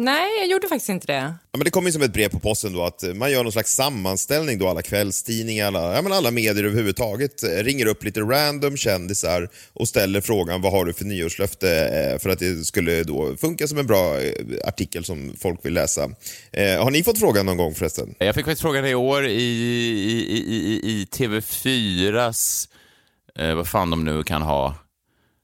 Nej, 0.00 0.38
jag 0.38 0.48
gjorde 0.48 0.68
faktiskt 0.68 0.88
inte 0.88 1.06
det. 1.06 1.34
Ja, 1.52 1.58
men 1.58 1.64
det 1.64 1.70
kom 1.70 1.86
ju 1.86 1.92
som 1.92 2.02
ett 2.02 2.12
brev 2.12 2.28
på 2.28 2.38
posten 2.38 2.72
då 2.72 2.84
att 2.84 3.04
man 3.14 3.30
gör 3.30 3.42
någon 3.42 3.52
slags 3.52 3.74
sammanställning 3.74 4.58
då 4.58 4.68
alla 4.68 4.82
kvällstidningar, 4.82 5.66
alla, 5.66 5.94
ja, 5.94 6.02
men 6.02 6.12
alla 6.12 6.30
medier 6.30 6.64
överhuvudtaget 6.64 7.42
eh, 7.42 7.48
ringer 7.48 7.86
upp 7.86 8.04
lite 8.04 8.20
random 8.20 8.76
kändisar 8.76 9.48
och 9.72 9.88
ställer 9.88 10.20
frågan 10.20 10.62
vad 10.62 10.72
har 10.72 10.84
du 10.84 10.92
för 10.92 11.04
nyårslöfte 11.04 11.70
eh, 11.70 12.18
för 12.18 12.30
att 12.30 12.38
det 12.38 12.66
skulle 12.66 13.02
då 13.02 13.36
funka 13.36 13.68
som 13.68 13.78
en 13.78 13.86
bra 13.86 14.20
eh, 14.20 14.32
artikel 14.64 15.04
som 15.04 15.36
folk 15.40 15.64
vill 15.64 15.74
läsa. 15.74 16.10
Eh, 16.52 16.82
har 16.84 16.90
ni 16.90 17.02
fått 17.02 17.18
frågan 17.18 17.46
någon 17.46 17.56
gång 17.56 17.74
förresten? 17.74 18.14
Jag 18.18 18.34
fick 18.34 18.44
faktiskt 18.44 18.62
frågan 18.62 18.86
i 18.86 18.94
år 18.94 19.26
i, 19.26 19.32
i, 19.32 20.26
i, 20.30 20.38
i, 20.54 20.80
i 20.90 21.06
TV4s, 21.12 22.68
eh, 23.38 23.54
vad 23.54 23.68
fan 23.68 23.90
de 23.90 24.04
nu 24.04 24.22
kan 24.22 24.42
ha, 24.42 24.74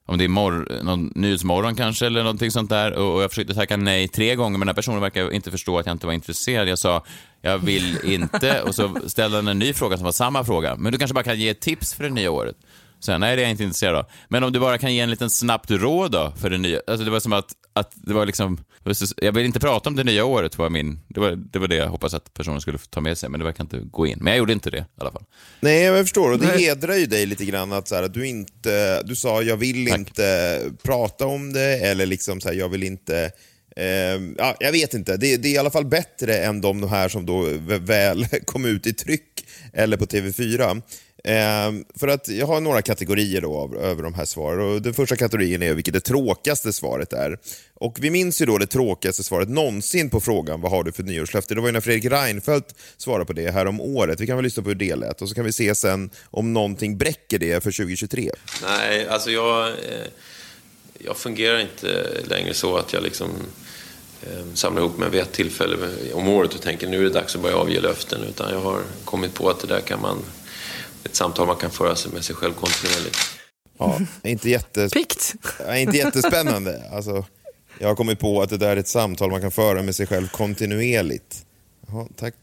om 0.06 0.18
det 0.18 0.24
är 0.24 0.28
mor- 0.28 0.82
någon 0.82 1.12
Nyhetsmorgon 1.14 1.74
kanske 1.74 2.06
eller 2.06 2.22
någonting 2.22 2.50
sånt 2.50 2.70
där 2.70 2.92
och, 2.92 3.14
och 3.14 3.22
jag 3.22 3.30
försökte 3.30 3.54
tacka 3.54 3.76
nej 3.76 4.08
tre 4.08 4.34
gånger 4.34 4.58
men 4.58 4.60
den 4.60 4.68
här 4.68 4.74
personen 4.74 5.00
verkar 5.00 5.32
inte 5.32 5.50
förstå 5.50 5.78
att 5.78 5.86
jag 5.86 5.94
inte 5.94 6.06
var 6.06 6.12
intresserad. 6.12 6.68
Jag 6.68 6.78
sa 6.78 7.04
jag 7.42 7.58
vill 7.58 7.98
inte 8.04 8.62
och 8.62 8.74
så 8.74 8.94
ställde 9.06 9.36
han 9.36 9.48
en 9.48 9.58
ny 9.58 9.72
fråga 9.72 9.96
som 9.96 10.04
var 10.04 10.12
samma 10.12 10.44
fråga. 10.44 10.76
Men 10.76 10.92
du 10.92 10.98
kanske 10.98 11.14
bara 11.14 11.24
kan 11.24 11.40
ge 11.40 11.48
ett 11.48 11.60
tips 11.60 11.94
för 11.94 12.04
det 12.04 12.10
nya 12.10 12.30
året? 12.30 12.56
Så 13.00 13.10
jag, 13.10 13.20
nej, 13.20 13.36
det 13.36 13.42
är 13.42 13.44
jag 13.44 13.50
inte 13.50 13.64
intresserad 13.64 13.96
av. 13.96 14.06
Men 14.28 14.44
om 14.44 14.52
du 14.52 14.60
bara 14.60 14.78
kan 14.78 14.94
ge 14.94 15.00
en 15.00 15.10
liten 15.10 15.30
snabbt 15.30 15.70
råd 15.70 16.12
då 16.12 16.32
för 16.36 16.50
det 16.50 16.58
nya. 16.58 16.80
Alltså 16.86 17.04
det 17.04 17.10
var 17.10 17.20
som 17.20 17.32
att, 17.32 17.52
att 17.72 17.92
det 17.94 18.14
var 18.14 18.26
liksom, 18.26 18.58
jag 19.16 19.32
vill 19.32 19.46
inte 19.46 19.60
prata 19.60 19.90
om 19.90 19.96
det 19.96 20.04
nya 20.04 20.24
året 20.24 20.58
var 20.58 20.70
min, 20.70 21.00
det 21.08 21.20
var, 21.20 21.30
det 21.30 21.58
var 21.58 21.68
det 21.68 21.76
jag 21.76 21.88
hoppas 21.88 22.14
att 22.14 22.34
personen 22.34 22.60
skulle 22.60 22.78
ta 22.78 23.00
med 23.00 23.18
sig, 23.18 23.28
men 23.28 23.40
det 23.40 23.46
verkar 23.46 23.64
inte 23.64 23.78
gå 23.78 24.06
in. 24.06 24.18
Men 24.20 24.32
jag 24.32 24.38
gjorde 24.38 24.52
inte 24.52 24.70
det 24.70 24.78
i 24.78 25.00
alla 25.00 25.12
fall. 25.12 25.24
Nej, 25.60 25.82
jag 25.82 26.04
förstår. 26.04 26.32
Och 26.32 26.38
det 26.38 26.46
Nej. 26.46 26.64
hedrar 26.64 26.94
ju 26.94 27.06
dig 27.06 27.26
lite 27.26 27.44
grann 27.44 27.72
att, 27.72 27.88
så 27.88 27.94
här, 27.94 28.02
att 28.02 28.14
du 28.14 28.26
inte... 28.26 29.02
Du 29.02 29.16
sa 29.16 29.42
jag 29.42 29.56
vill 29.56 29.88
inte 29.88 30.60
prata 30.82 31.26
om 31.26 31.52
det, 31.52 31.78
eller 31.78 32.06
liksom 32.06 32.40
så 32.40 32.48
här, 32.48 32.54
jag 32.54 32.68
vill 32.68 32.82
inte... 32.82 33.32
Eh, 33.76 33.86
ja, 34.38 34.56
jag 34.60 34.72
vet 34.72 34.94
inte. 34.94 35.16
Det, 35.16 35.36
det 35.36 35.48
är 35.48 35.52
i 35.52 35.58
alla 35.58 35.70
fall 35.70 35.86
bättre 35.86 36.38
än 36.38 36.60
de, 36.60 36.88
här 36.88 37.08
som 37.08 37.26
då 37.26 37.42
väl 37.80 38.26
kom 38.44 38.64
ut 38.64 38.86
i 38.86 38.92
tryck 38.92 39.46
eller 39.72 39.96
på 39.96 40.04
TV4. 40.04 40.82
Eh, 41.28 41.72
för 41.94 42.08
att 42.08 42.28
jag 42.28 42.46
har 42.46 42.60
några 42.60 42.82
kategorier 42.82 43.40
då 43.40 43.56
av, 43.56 43.76
över 43.76 44.02
de 44.02 44.14
här 44.14 44.24
svaren. 44.24 44.60
Och 44.60 44.82
den 44.82 44.94
första 44.94 45.16
kategorin 45.16 45.62
är 45.62 45.74
vilket 45.74 45.94
det 45.94 46.00
tråkigaste 46.00 46.72
svaret 46.72 47.12
är. 47.12 47.38
Och 47.74 47.98
vi 48.00 48.10
minns 48.10 48.42
ju 48.42 48.46
då 48.46 48.58
det 48.58 48.66
tråkigaste 48.66 49.24
svaret 49.24 49.48
någonsin 49.48 50.10
på 50.10 50.20
frågan 50.20 50.60
vad 50.60 50.70
har 50.70 50.84
du 50.84 50.92
för 50.92 51.02
nyårslöfte? 51.02 51.54
Det 51.54 51.60
var 51.60 51.68
ju 51.68 51.72
när 51.72 51.80
Fredrik 51.80 52.12
Reinfeldt 52.12 52.74
svarade 52.96 53.24
på 53.24 53.32
det 53.32 53.50
här 53.50 53.66
om 53.66 53.80
året. 53.80 54.20
Vi 54.20 54.26
kan 54.26 54.36
väl 54.36 54.44
lyssna 54.44 54.62
på 54.62 54.68
hur 54.68 54.76
det 54.76 54.96
lät 54.96 55.22
och 55.22 55.28
så 55.28 55.34
kan 55.34 55.44
vi 55.44 55.52
se 55.52 55.74
sen 55.74 56.10
om 56.30 56.52
någonting 56.52 56.98
bräcker 56.98 57.38
det 57.38 57.62
för 57.62 57.70
2023. 57.70 58.30
Nej, 58.62 59.08
alltså 59.08 59.30
jag, 59.30 59.68
eh, 59.68 59.74
jag 60.98 61.16
fungerar 61.16 61.58
inte 61.58 62.06
längre 62.24 62.54
så 62.54 62.76
att 62.76 62.92
jag 62.92 63.02
liksom 63.02 63.30
ehm, 64.22 64.56
samlar 64.56 64.82
ihop 64.82 64.98
mig 64.98 65.10
vid 65.10 65.20
ett 65.20 65.32
tillfälle 65.32 65.76
om 66.12 66.28
året 66.28 66.54
och 66.54 66.62
tänker 66.62 66.86
nu 66.88 66.98
är 66.98 67.02
det 67.02 67.10
dags 67.10 67.36
att 67.36 67.42
börja 67.42 67.56
avge 67.56 67.80
löften. 67.80 68.20
Utan 68.28 68.52
jag 68.52 68.60
har 68.60 68.80
kommit 69.04 69.34
på 69.34 69.50
att 69.50 69.60
det 69.60 69.66
där 69.66 69.80
kan 69.80 70.00
man, 70.00 70.18
ett 71.04 71.16
samtal 71.16 71.46
man 71.46 71.56
kan 71.56 71.70
föra 71.70 71.96
sig 71.96 72.12
med 72.12 72.24
sig 72.24 72.36
själv 72.36 72.54
kontinuerligt. 72.54 73.18
Ja, 73.78 74.00
inte, 74.22 74.50
jättes... 74.50 74.92
Ja, 75.66 75.76
inte 75.76 75.96
jättespännande. 75.96 76.90
Alltså, 76.92 77.24
jag 77.78 77.88
har 77.88 77.94
kommit 77.94 78.18
på 78.18 78.42
att 78.42 78.50
det 78.50 78.56
där 78.56 78.68
är 78.68 78.76
ett 78.76 78.88
samtal 78.88 79.30
man 79.30 79.40
kan 79.40 79.50
föra 79.50 79.82
med 79.82 79.94
sig 79.94 80.06
själv 80.06 80.28
kontinuerligt. 80.28 81.46
Jaha, 81.86 82.06
tack. 82.16 82.34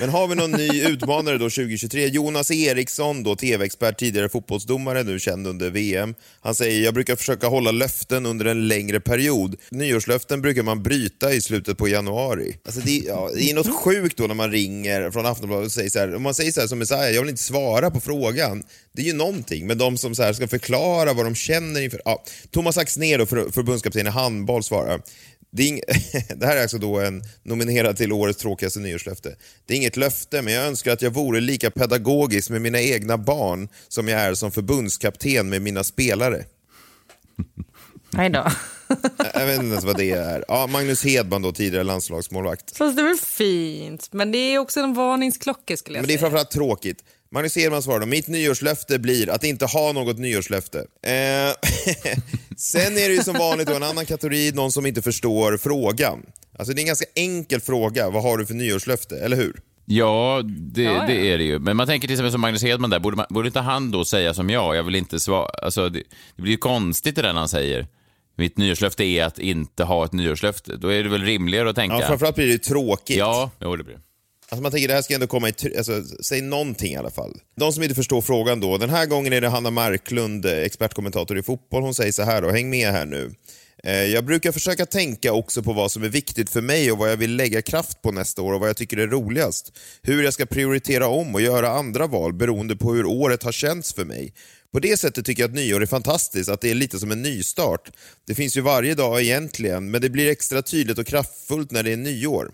Men 0.00 0.08
har 0.08 0.28
vi 0.28 0.34
någon 0.34 0.50
ny 0.50 0.82
utmanare 0.88 1.38
då 1.38 1.44
2023? 1.50 2.06
Jonas 2.08 2.50
Eriksson, 2.50 3.22
då 3.22 3.36
tv-expert, 3.36 3.98
tidigare 3.98 4.28
fotbollsdomare, 4.28 5.02
nu 5.02 5.18
känd 5.20 5.46
under 5.46 5.70
VM. 5.70 6.14
Han 6.40 6.54
säger 6.54 6.84
jag 6.84 6.94
brukar 6.94 7.16
försöka 7.16 7.46
hålla 7.46 7.70
löften 7.70 8.26
under 8.26 8.44
en 8.44 8.68
längre 8.68 9.00
period. 9.00 9.56
Nyårslöften 9.70 10.42
brukar 10.42 10.62
man 10.62 10.82
bryta 10.82 11.32
i 11.34 11.40
slutet 11.40 11.78
på 11.78 11.88
januari. 11.88 12.56
Alltså 12.64 12.80
det, 12.80 12.98
är- 12.98 13.06
ja, 13.08 13.30
det 13.34 13.50
är 13.50 13.54
något 13.54 13.74
sjukt 13.74 14.16
då 14.18 14.26
när 14.26 14.34
man 14.34 14.50
ringer 14.50 15.10
från 15.10 15.26
Aftonbladet 15.26 15.66
och 15.66 15.72
säger 15.72 15.90
så 15.90 15.98
här, 15.98 16.14
om 16.14 16.22
man 16.22 16.34
säger 16.34 16.52
så 16.52 16.60
här 16.60 16.68
som 16.68 16.78
Messiah, 16.78 17.10
jag 17.10 17.20
vill 17.22 17.30
inte 17.30 17.42
svara 17.42 17.90
på 17.90 18.00
frågan. 18.00 18.62
Det 18.92 19.02
är 19.02 19.06
ju 19.06 19.12
någonting, 19.12 19.66
men 19.66 19.78
de 19.78 19.98
som 19.98 20.14
så 20.14 20.22
här 20.22 20.32
ska 20.32 20.48
förklara 20.48 21.12
vad 21.12 21.26
de 21.26 21.34
känner 21.34 21.80
inför... 21.80 22.00
Ja. 22.04 22.24
Thomas 22.50 22.78
Axnér, 22.78 23.18
då, 23.18 23.26
för, 23.26 23.50
förbundskapten 23.50 24.06
i 24.06 24.10
handboll, 24.10 24.62
svarar 24.62 25.00
det, 25.50 25.64
ing... 25.64 25.80
det 26.36 26.46
här 26.46 26.56
är 26.56 26.62
alltså 26.62 26.78
då 26.78 27.00
en 27.00 27.22
nominerad 27.42 27.96
till 27.96 28.12
årets 28.12 28.38
tråkigaste 28.38 28.80
nyårslöfte. 28.80 29.36
Det 29.66 29.74
är 29.74 29.78
inget 29.78 29.96
löfte, 29.96 30.42
men 30.42 30.54
jag 30.54 30.66
önskar 30.66 30.92
att 30.92 31.02
jag 31.02 31.10
vore 31.10 31.40
lika 31.40 31.70
pedagogisk 31.70 32.50
med 32.50 32.62
mina 32.62 32.80
egna 32.80 33.18
barn 33.18 33.68
som 33.88 34.08
jag 34.08 34.20
är 34.20 34.34
som 34.34 34.52
förbundskapten 34.52 35.48
med 35.48 35.62
mina 35.62 35.84
spelare. 35.84 36.44
Nej 38.10 38.30
då. 38.30 38.52
Jag 39.34 39.46
vet 39.46 39.54
inte 39.54 39.66
ens 39.66 39.84
vad 39.84 39.96
det 39.96 40.10
är. 40.10 40.44
Ja, 40.48 40.66
Magnus 40.66 41.04
Hedman, 41.04 41.42
då, 41.42 41.52
tidigare 41.52 41.84
landslagsmålvakt. 41.84 42.76
Fast 42.76 42.96
det 42.96 43.02
är 43.02 43.06
väl 43.06 43.18
fint. 43.18 44.08
Men 44.12 44.32
det 44.32 44.38
är 44.38 44.58
också 44.58 44.80
en 44.80 44.94
varningsklocka 44.94 45.76
skulle 45.76 45.98
jag 45.98 46.02
Men 46.02 46.08
det 46.08 46.14
är 46.14 46.18
framförallt 46.18 46.50
tråkigt. 46.50 47.04
Magnus 47.30 47.56
Hedman 47.56 47.82
svarar 47.82 48.00
då, 48.00 48.06
mitt 48.06 48.28
nyårslöfte 48.28 48.98
blir 48.98 49.30
att 49.30 49.44
inte 49.44 49.66
ha 49.66 49.92
något 49.92 50.18
nyårslöfte. 50.18 50.78
Eh, 50.78 51.12
sen 52.56 52.92
är 52.98 53.08
det 53.08 53.14
ju 53.14 53.22
som 53.22 53.34
vanligt 53.34 53.68
då 53.68 53.74
en 53.74 53.82
annan 53.82 54.06
kategori, 54.06 54.52
någon 54.54 54.72
som 54.72 54.86
inte 54.86 55.02
förstår 55.02 55.56
frågan. 55.56 56.22
Alltså 56.58 56.74
det 56.74 56.80
är 56.80 56.82
en 56.82 56.86
ganska 56.86 57.06
enkel 57.14 57.60
fråga, 57.60 58.10
vad 58.10 58.22
har 58.22 58.38
du 58.38 58.46
för 58.46 58.54
nyårslöfte, 58.54 59.18
eller 59.18 59.36
hur? 59.36 59.60
Ja, 59.84 60.42
det, 60.44 60.82
Ja, 60.82 60.92
ja. 60.92 61.04
det 61.06 61.30
är 61.32 61.38
det 61.38 61.44
ju. 61.44 61.58
Men 61.58 61.76
man 61.76 61.86
tänker 61.86 62.08
till 62.08 62.14
exempel 62.14 62.32
som 62.32 62.40
Magnus 62.40 62.62
Hedman 62.62 62.90
där, 62.90 62.98
borde, 62.98 63.16
man, 63.16 63.26
borde 63.30 63.46
inte 63.48 63.60
han 63.60 63.90
då 63.90 64.04
säga 64.04 64.34
som 64.34 64.50
jag, 64.50 64.76
jag 64.76 64.82
vill 64.82 64.94
inte 64.94 65.20
svara, 65.20 65.48
alltså 65.62 65.88
det, 65.88 66.02
det 66.36 66.42
blir 66.42 66.52
ju 66.52 66.58
konstigt 66.58 67.16
det 67.16 67.22
där 67.22 67.34
han 67.34 67.48
säger, 67.48 67.86
mitt 68.36 68.58
nyårslöfte 68.58 69.04
är 69.04 69.24
att 69.24 69.38
inte 69.38 69.84
ha 69.84 70.04
ett 70.04 70.12
nyårslöfte. 70.12 70.76
Då 70.76 70.88
är 70.88 71.02
det 71.02 71.08
väl 71.08 71.22
rimligare 71.22 71.70
att 71.70 71.76
tänka... 71.76 71.96
Ja, 72.00 72.06
framförallt 72.06 72.36
blir 72.36 72.46
det 72.46 72.52
ju 72.52 72.58
tråkigt. 72.58 73.16
Ja, 73.16 73.50
jo, 73.60 73.76
det 73.76 73.84
blir 73.84 73.94
det. 73.94 74.00
Alltså 74.50 74.62
man 74.62 74.72
tänker 74.72 74.88
det 74.88 74.94
här 74.94 75.02
ska 75.02 75.14
ändå 75.14 75.26
komma 75.26 75.48
i... 75.48 75.52
Alltså, 75.76 76.02
säg 76.22 76.40
någonting 76.40 76.92
i 76.92 76.96
alla 76.96 77.10
fall. 77.10 77.40
De 77.56 77.72
som 77.72 77.82
inte 77.82 77.94
förstår 77.94 78.20
frågan 78.20 78.60
då. 78.60 78.78
Den 78.78 78.90
här 78.90 79.06
gången 79.06 79.32
är 79.32 79.40
det 79.40 79.48
Hanna 79.48 79.70
Marklund, 79.70 80.46
eh, 80.46 80.58
expertkommentator 80.58 81.38
i 81.38 81.42
fotboll. 81.42 81.82
Hon 81.82 81.94
säger 81.94 82.12
så 82.12 82.22
här 82.22 82.42
då, 82.42 82.50
häng 82.50 82.70
med 82.70 82.92
här 82.92 83.06
nu. 83.06 83.34
Eh, 83.84 84.04
jag 84.04 84.24
brukar 84.24 84.52
försöka 84.52 84.86
tänka 84.86 85.32
också 85.32 85.62
på 85.62 85.72
vad 85.72 85.92
som 85.92 86.02
är 86.02 86.08
viktigt 86.08 86.50
för 86.50 86.60
mig 86.60 86.92
och 86.92 86.98
vad 86.98 87.10
jag 87.10 87.16
vill 87.16 87.36
lägga 87.36 87.62
kraft 87.62 88.02
på 88.02 88.12
nästa 88.12 88.42
år 88.42 88.52
och 88.52 88.60
vad 88.60 88.68
jag 88.68 88.76
tycker 88.76 88.96
är 88.96 89.06
roligast. 89.06 89.72
Hur 90.02 90.22
jag 90.22 90.34
ska 90.34 90.46
prioritera 90.46 91.06
om 91.06 91.34
och 91.34 91.40
göra 91.40 91.70
andra 91.70 92.06
val 92.06 92.32
beroende 92.32 92.76
på 92.76 92.94
hur 92.94 93.06
året 93.06 93.42
har 93.42 93.52
känts 93.52 93.94
för 93.94 94.04
mig. 94.04 94.32
På 94.72 94.80
det 94.80 94.96
sättet 94.96 95.26
tycker 95.26 95.42
jag 95.42 95.48
att 95.48 95.54
nyår 95.54 95.82
är 95.82 95.86
fantastiskt, 95.86 96.50
att 96.50 96.60
det 96.60 96.70
är 96.70 96.74
lite 96.74 96.98
som 96.98 97.10
en 97.10 97.22
nystart. 97.22 97.90
Det 98.26 98.34
finns 98.34 98.56
ju 98.56 98.60
varje 98.60 98.94
dag 98.94 99.20
egentligen, 99.20 99.90
men 99.90 100.00
det 100.00 100.10
blir 100.10 100.30
extra 100.30 100.62
tydligt 100.62 100.98
och 100.98 101.06
kraftfullt 101.06 101.70
när 101.70 101.82
det 101.82 101.92
är 101.92 101.96
nyår. 101.96 102.50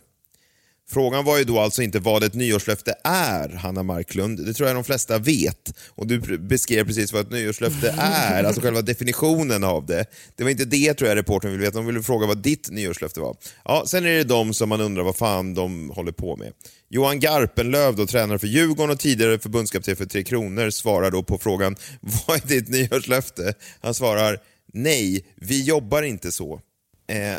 Frågan 0.90 1.24
var 1.24 1.38
ju 1.38 1.44
då 1.44 1.60
alltså 1.60 1.82
inte 1.82 1.98
vad 1.98 2.24
ett 2.24 2.34
nyårslöfte 2.34 2.94
är, 3.04 3.48
Hanna 3.48 3.82
Marklund. 3.82 4.46
Det 4.46 4.54
tror 4.54 4.68
jag 4.68 4.76
de 4.76 4.84
flesta 4.84 5.18
vet. 5.18 5.78
Och 5.88 6.06
du 6.06 6.38
beskrev 6.38 6.86
precis 6.86 7.12
vad 7.12 7.22
ett 7.22 7.30
nyårslöfte 7.30 7.94
är, 7.98 8.44
alltså 8.44 8.60
själva 8.60 8.82
definitionen 8.82 9.64
av 9.64 9.86
det. 9.86 10.06
Det 10.36 10.44
var 10.44 10.50
inte 10.50 10.64
det 10.64 10.94
tror 10.94 11.08
jag 11.08 11.16
reportern 11.16 11.50
ville 11.50 11.64
veta, 11.64 11.78
de 11.78 11.86
ville 11.86 12.02
fråga 12.02 12.26
vad 12.26 12.38
ditt 12.38 12.70
nyårslöfte 12.70 13.20
var. 13.20 13.36
Ja, 13.64 13.84
sen 13.86 14.04
är 14.04 14.10
det 14.10 14.24
de 14.24 14.54
som 14.54 14.68
man 14.68 14.80
undrar 14.80 15.02
vad 15.02 15.16
fan 15.16 15.54
de 15.54 15.90
håller 15.90 16.12
på 16.12 16.36
med. 16.36 16.52
Johan 16.88 17.20
Garpenlöv, 17.20 17.96
då, 17.96 18.06
tränare 18.06 18.38
för 18.38 18.46
Djurgården 18.46 18.90
och 18.90 18.98
tidigare 18.98 19.38
förbundskapten 19.38 19.96
för 19.96 20.06
Tre 20.06 20.22
Kronor, 20.22 20.70
svarar 20.70 21.10
då 21.10 21.22
på 21.22 21.38
frågan 21.38 21.76
vad 22.00 22.36
är 22.36 22.48
ditt 22.48 22.68
nyårslöfte? 22.68 23.54
Han 23.80 23.94
svarar 23.94 24.38
nej, 24.72 25.24
vi 25.36 25.64
jobbar 25.64 26.02
inte 26.02 26.32
så. 26.32 26.60
Eh, 27.06 27.38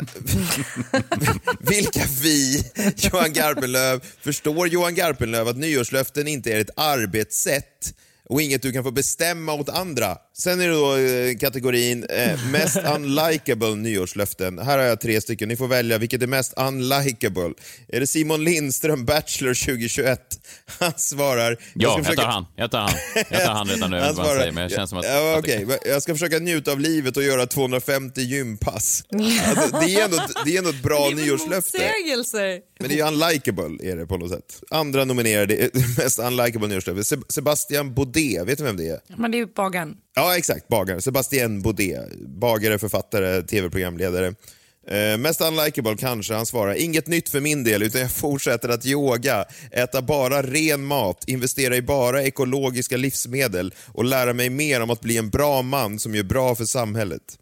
vilka 1.60 2.00
vi, 2.22 2.64
Johan 2.96 3.32
Garpenlöv, 3.32 4.04
förstår 4.20 4.68
Johan 4.68 4.94
Garpenlöv 4.94 5.48
att 5.48 5.56
nyårslöften 5.56 6.28
inte 6.28 6.52
är 6.52 6.60
ett 6.60 6.70
arbetssätt 6.76 7.94
och 8.28 8.42
inget 8.42 8.62
du 8.62 8.72
kan 8.72 8.84
få 8.84 8.90
bestämma 8.90 9.52
åt 9.52 9.68
andra. 9.68 10.18
Sen 10.38 10.60
är 10.60 10.68
det 10.68 10.74
då 10.74 10.96
eh, 10.96 11.36
kategorin 11.38 12.04
eh, 12.04 12.46
mest 12.52 12.76
unlikable 12.94 13.74
nyårslöften. 13.74 14.58
Här 14.58 14.78
har 14.78 14.84
jag 14.84 15.00
tre 15.00 15.20
stycken, 15.20 15.48
ni 15.48 15.56
får 15.56 15.68
välja 15.68 15.98
vilket 15.98 16.22
är 16.22 16.26
mest 16.26 16.52
unlikable. 16.56 17.52
Är 17.88 18.00
det 18.00 18.06
Simon 18.06 18.44
Lindström, 18.44 19.04
Bachelor 19.04 19.54
2021? 19.54 20.20
Han 20.78 20.92
svarar... 20.96 21.56
Ja, 21.74 21.88
ska 21.90 21.98
jag, 21.98 22.04
försöka- 22.06 22.22
tar 22.22 22.28
han. 22.30 22.46
Jag 22.56 22.70
tar 22.70 22.78
han. 22.80 22.90
Jag 23.30 23.44
tar 23.44 23.52
han 23.52 23.68
redan 23.68 23.90
nu, 23.90 23.98
Han 24.00 24.14
svarar- 24.14 24.38
säger, 24.38 24.52
men 24.52 24.62
jag 24.62 24.70
känns 24.72 24.90
som 24.90 24.98
att... 24.98 25.04
Ja, 25.04 25.36
okej. 25.38 25.66
Jag 25.86 26.02
ska 26.02 26.14
försöka 26.14 26.38
njuta 26.38 26.72
av 26.72 26.80
livet 26.80 27.16
och 27.16 27.22
göra 27.22 27.46
250 27.46 28.20
gympass. 28.20 29.04
Alltså, 29.46 29.78
det, 29.80 29.94
är 29.94 30.04
ändå, 30.04 30.18
det 30.44 30.54
är 30.54 30.58
ändå 30.58 30.70
ett 30.70 30.82
bra 30.82 31.08
nyårslöfte. 31.14 31.78
Motsägelser. 31.78 32.60
Men 32.80 32.88
det 32.88 32.94
är 32.94 32.96
ju 32.96 33.02
unlikable 33.12 33.90
är 33.92 33.96
det 33.96 34.06
på 34.06 34.16
något 34.16 34.30
sätt. 34.30 34.60
Andra 34.70 35.04
nominerade 35.04 35.70
mest 35.98 36.18
unlikable 36.18 36.68
nyårslöfte. 36.68 37.04
Se- 37.04 37.16
Sebastian 37.28 37.94
Baudet, 37.94 38.46
vet 38.48 38.58
du 38.58 38.64
vem 38.64 38.76
det 38.76 38.88
är? 38.88 39.00
Men 39.16 39.30
det 39.30 39.36
är 39.36 39.40
ju 39.40 39.46
bagaren. 39.46 39.94
Ja, 40.18 40.36
exakt. 40.36 40.68
Bagare. 40.68 41.00
Sebastian 41.00 41.62
Baudet. 41.62 42.18
Bagare, 42.28 42.78
författare, 42.78 43.42
tv-programledare. 43.42 44.34
Eh, 44.88 45.18
mest 45.18 45.40
unlikable 45.40 45.96
kanske, 45.96 46.34
han 46.34 46.46
svarar. 46.46 46.74
Inget 46.74 47.06
nytt 47.06 47.28
för 47.28 47.40
min 47.40 47.64
del, 47.64 47.82
utan 47.82 48.00
jag 48.00 48.10
fortsätter 48.12 48.68
att 48.68 48.86
yoga, 48.86 49.44
äta 49.70 50.02
bara 50.02 50.42
ren 50.42 50.84
mat, 50.84 51.24
investera 51.26 51.76
i 51.76 51.82
bara 51.82 52.22
ekologiska 52.22 52.96
livsmedel 52.96 53.74
och 53.92 54.04
lära 54.04 54.32
mig 54.32 54.50
mer 54.50 54.80
om 54.82 54.90
att 54.90 55.00
bli 55.00 55.16
en 55.16 55.30
bra 55.30 55.62
man 55.62 55.98
som 55.98 56.14
gör 56.14 56.22
bra 56.22 56.54
för 56.54 56.64
samhället. 56.64 57.22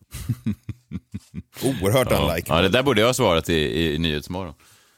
Oerhört 1.63 2.09
Ja, 2.11 2.17
unlikable. 2.23 2.57
ja, 2.57 2.63
det 2.63 2.69
där 2.69 2.83
borde 2.83 3.01
jag 3.01 3.09
ha 3.09 3.15
svarat 3.15 3.49
i, 3.49 3.55
i, 3.55 3.95
i 3.95 3.99
Nyhetsmorgon. 3.99 4.55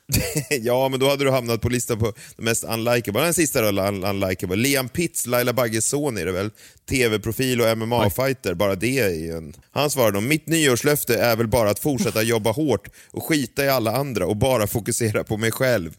ja, 0.50 0.88
men 0.88 1.00
då 1.00 1.08
hade 1.08 1.24
du 1.24 1.30
hamnat 1.30 1.60
på 1.60 1.68
listan 1.68 1.98
på 1.98 2.12
de 2.36 2.42
mest 2.42 2.64
unlikable. 2.64 3.22
Den 3.22 3.34
sista 3.34 3.72
då, 3.72 3.82
un 3.82 4.04
unlikable. 4.04 4.56
Liam 4.56 4.88
Pitts, 4.88 5.26
Laila 5.26 5.52
Bagges 5.52 5.88
son 5.88 6.18
är 6.18 6.26
det 6.26 6.32
väl? 6.32 6.50
TV-profil 6.88 7.60
och 7.60 7.66
MMA-fighter, 7.66 8.54
bara 8.54 8.74
det 8.74 8.98
är 8.98 9.08
ju 9.08 9.36
en... 9.36 9.54
Han 9.70 9.90
svarade 9.90 10.18
om 10.18 10.28
mitt 10.28 10.46
nyårslöfte 10.46 11.18
är 11.18 11.36
väl 11.36 11.48
bara 11.48 11.70
att 11.70 11.78
fortsätta 11.78 12.22
jobba 12.22 12.50
hårt 12.52 12.88
och 13.10 13.24
skita 13.24 13.64
i 13.64 13.68
alla 13.68 13.96
andra 13.96 14.26
och 14.26 14.36
bara 14.36 14.66
fokusera 14.66 15.24
på 15.24 15.36
mig 15.36 15.50
själv. 15.52 15.94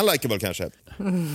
Unlikable 0.00 0.38
kanske. 0.38 0.70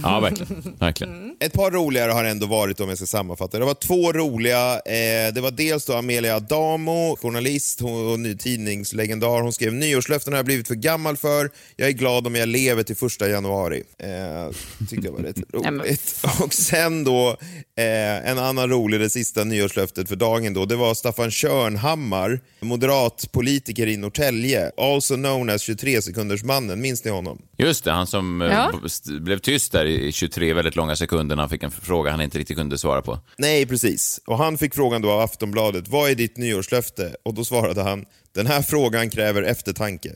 Ja, 0.04 0.20
verkligen. 0.20 0.76
verkligen. 0.80 1.36
Ett 1.40 1.54
par 1.54 1.72
roligare 1.72 2.12
har 2.12 2.24
ändå 2.24 2.46
varit 2.48 2.80
om 2.80 2.90
jag 2.90 2.98
ska 2.98 3.08
sammanfatta. 3.08 3.60
Det 3.60 3.66
var 3.66 3.74
två 3.74 4.14
roliga. 4.14 4.74
Eh, 4.74 5.34
det 5.34 5.42
var 5.42 5.52
dels 5.52 5.86
då 5.86 5.94
Amelia 5.94 6.36
Adamo, 6.36 7.16
journalist 7.22 7.82
och 7.82 8.20
ny 8.20 8.36
tidningslegendar. 8.38 9.42
Hon 9.42 9.54
skrev 9.54 9.74
nyårslöften 9.74 10.34
har 10.34 10.38
jag 10.38 10.46
blivit 10.46 10.68
för 10.68 10.76
gammal 10.76 11.18
för. 11.18 11.50
Jag 11.76 11.88
är 11.88 11.94
glad 11.94 12.28
om 12.28 12.36
jag 12.36 12.50
lever 12.50 12.84
till 12.84 12.96
första 12.96 13.30
januari. 13.30 13.84
Eh, 14.00 14.56
tyckte 14.90 15.06
jag 15.08 15.14
var 15.14 15.20
rätt 15.20 15.38
roligt. 15.54 16.24
Och 16.44 16.54
sen 16.54 17.04
då 17.04 17.30
eh, 17.78 18.30
en 18.30 18.40
annan 18.40 18.70
rolig, 18.70 19.00
det 19.00 19.10
sista 19.10 19.44
nyårslöftet 19.44 20.08
för 20.10 20.16
dagen 20.16 20.54
då. 20.54 20.66
Det 20.66 20.76
var 20.76 20.94
Staffan 20.94 21.32
Körnhammar, 21.32 22.40
moderat 22.60 23.30
politiker 23.32 23.88
i 23.88 23.98
Norrtälje. 23.98 24.72
Also 24.78 25.16
known 25.16 25.50
as 25.50 25.62
23 25.62 26.02
sekundersmannen. 26.02 26.82
Minns 26.82 27.04
ni 27.04 27.12
honom? 27.12 27.42
Just 27.58 27.84
det, 27.84 27.92
han 27.92 28.08
som 28.08 28.42
eh, 28.42 28.48
Ja. 28.48 28.72
blev 29.22 29.38
tyst 29.48 29.72
där 29.72 29.86
i 29.86 30.12
23 30.12 30.54
väldigt 30.54 30.76
långa 30.76 30.96
sekunder 30.96 31.36
när 31.36 31.44
han 31.44 31.50
fick 31.50 31.64
en 31.64 31.72
fråga 31.72 32.12
han 32.12 32.22
inte 32.22 32.40
riktigt 32.40 32.58
kunde 32.58 32.78
svara 32.78 33.02
på. 33.02 33.20
Nej, 33.38 33.66
precis. 33.66 34.22
Och 34.26 34.38
han 34.38 34.58
fick 34.58 34.76
frågan 34.76 35.02
då 35.02 35.12
av 35.12 35.20
Aftonbladet, 35.20 35.88
vad 35.88 36.10
är 36.10 36.16
ditt 36.16 36.38
nyårslöfte? 36.38 37.16
Och 37.24 37.34
då 37.34 37.46
svarade 37.46 37.84
han, 37.84 38.06
den 38.36 38.48
här 38.48 38.62
frågan 38.62 39.10
kräver 39.10 39.44
eftertanke. 39.44 40.16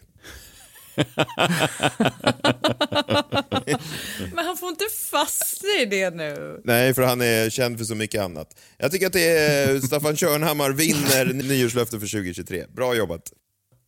Men 4.34 4.46
han 4.46 4.58
får 4.58 4.70
inte 4.70 4.86
fastna 5.12 5.70
i 5.82 5.86
det 5.86 6.16
nu. 6.16 6.62
Nej, 6.64 6.94
för 6.94 7.02
han 7.02 7.22
är 7.22 7.50
känd 7.50 7.78
för 7.78 7.86
så 7.86 7.96
mycket 7.96 8.22
annat. 8.22 8.48
Jag 8.78 8.92
tycker 8.92 9.08
att 9.08 9.14
det 9.14 9.38
är 9.38 9.80
Staffan 9.80 10.16
Körnhammar 10.16 10.72
vinner 10.72 11.34
nyårslöfte 11.34 12.00
för 12.00 12.08
2023. 12.08 12.66
Bra 12.76 12.96
jobbat. 12.96 13.22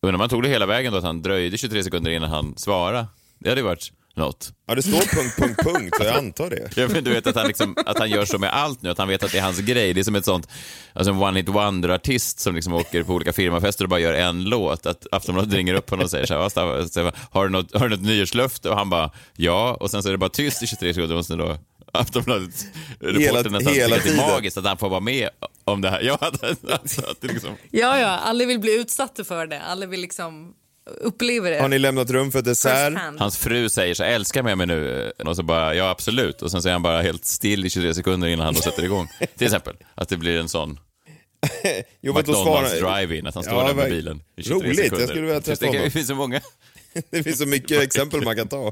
Undrar 0.01 0.13
om 0.13 0.19
han 0.19 0.29
tog 0.29 0.43
det 0.43 0.49
hela 0.49 0.65
vägen 0.65 0.91
då, 0.91 0.97
att 0.97 1.03
han 1.03 1.21
dröjde 1.21 1.57
23 1.57 1.83
sekunder 1.83 2.11
innan 2.11 2.29
han 2.29 2.57
svarade. 2.57 3.07
Det 3.39 3.49
hade 3.49 3.61
varit 3.61 3.91
något. 4.15 4.51
Ja, 4.67 4.75
det 4.75 4.81
står 4.81 4.91
punkt, 4.91 5.35
punkt, 5.37 5.59
punkt, 5.63 5.95
så 5.97 6.03
jag 6.03 6.15
antar 6.17 6.49
det. 6.49 6.69
Ja, 6.75 6.87
men 6.87 7.03
du 7.03 7.11
vet 7.11 7.27
att 7.27 7.35
han, 7.35 7.47
liksom, 7.47 7.75
att 7.85 7.99
han 7.99 8.09
gör 8.09 8.25
så 8.25 8.39
med 8.39 8.53
allt 8.53 8.81
nu, 8.81 8.89
att 8.89 8.97
han 8.97 9.07
vet 9.07 9.23
att 9.23 9.31
det 9.31 9.37
är 9.37 9.41
hans 9.41 9.59
grej. 9.59 9.93
Det 9.93 9.99
är 10.01 10.03
som 10.03 10.15
ett 10.15 10.25
sånt, 10.25 10.47
alltså 10.93 11.11
en 11.11 11.19
one-hit 11.19 11.49
wonder-artist 11.49 12.39
som 12.39 12.55
liksom 12.55 12.73
åker 12.73 13.03
på 13.03 13.13
olika 13.13 13.33
firmafester 13.33 13.83
och 13.85 13.89
bara 13.89 13.99
gör 13.99 14.13
en 14.13 14.43
låt. 14.43 14.85
Att 14.85 15.07
Aftonbladet 15.11 15.53
ringer 15.53 15.73
upp 15.73 15.89
honom 15.89 16.03
och 16.03 16.11
säger 16.11 16.25
så 16.25 16.33
här, 16.33 16.41
"Ja, 16.41 16.49
Staffan, 16.49 16.89
Staffan, 16.89 17.11
har, 17.31 17.43
du 17.43 17.49
något, 17.49 17.73
har 17.73 17.89
du 17.89 17.95
något 17.95 18.05
nyårslöfte? 18.05 18.69
Och 18.69 18.77
han 18.77 18.89
bara, 18.89 19.11
ja. 19.35 19.77
Och 19.79 19.91
sen 19.91 20.03
så 20.03 20.09
är 20.09 20.11
det 20.11 20.17
bara 20.17 20.29
tyst 20.29 20.63
i 20.63 20.67
23 20.67 20.93
sekunder 20.93 21.15
och 21.15 21.25
sen 21.25 21.37
då 21.37 21.57
Aftonbladet, 21.91 22.65
reportern 22.99 23.51
nästan 23.53 23.73
hela 23.73 23.95
tycker 23.95 24.09
att 24.09 24.17
det 24.17 24.23
är 24.23 24.31
magiskt 24.31 24.57
att 24.57 24.65
han 24.65 24.77
får 24.77 24.89
vara 24.89 24.99
med 24.99 25.29
om 25.65 25.81
det 25.81 25.89
här. 25.89 26.01
Ja, 26.03 26.17
att, 26.21 26.43
att, 26.43 26.69
att 27.09 27.21
det 27.21 27.27
liksom... 27.27 27.49
Ja, 27.71 27.99
ja, 27.99 28.07
alla 28.07 28.45
vill 28.45 28.59
bli 28.59 28.79
utsatta 28.79 29.23
för 29.23 29.47
det. 29.47 29.61
Alla 29.61 29.85
vill 29.85 30.01
liksom 30.01 30.53
uppleva 30.85 31.49
det. 31.49 31.61
Har 31.61 31.69
ni 31.69 31.79
lämnat 31.79 32.09
rum 32.09 32.31
för 32.31 32.41
dessert? 32.41 32.93
Hans 33.17 33.37
fru 33.37 33.69
säger 33.69 33.93
så 33.93 34.03
här, 34.03 34.11
älska 34.11 34.43
med 34.43 34.57
mig 34.57 34.67
nu. 34.67 35.11
Och 35.25 35.35
så 35.35 35.43
bara, 35.43 35.75
ja 35.75 35.89
absolut. 35.89 36.41
Och 36.41 36.51
sen 36.51 36.61
så 36.61 36.69
är 36.69 36.73
han 36.73 36.81
bara 36.81 37.01
helt 37.01 37.25
still 37.25 37.65
i 37.65 37.69
23 37.69 37.93
sekunder 37.93 38.27
innan 38.27 38.45
han 38.45 38.53
då 38.53 38.61
sätter 38.61 38.83
igång. 38.83 39.07
Till 39.37 39.47
exempel, 39.47 39.75
att 39.95 40.09
det 40.09 40.17
blir 40.17 40.39
en 40.39 40.49
sån 40.49 40.79
Jo, 42.01 42.13
McDonalds 42.13 42.79
drive-in, 42.79 43.27
att 43.27 43.35
han 43.35 43.43
står 43.43 43.61
Ja, 43.61 43.67
där 43.67 43.73
med 43.73 43.89
bilen 43.89 44.21
i 44.37 44.43
23 44.43 44.67
Roligt, 44.67 44.77
sekunder. 44.77 44.99
jag 44.99 45.09
skulle 45.09 45.25
vilja 45.25 45.39
det, 45.39 45.65
honom. 45.65 45.81
Det 45.83 45.91
finns 45.91 46.07
så 46.07 46.15
många. 46.15 46.41
Det 47.09 47.23
finns 47.23 47.37
så 47.37 47.45
mycket 47.45 47.81
exempel 47.81 48.21
man 48.21 48.35
kan 48.35 48.47
ta. 48.47 48.71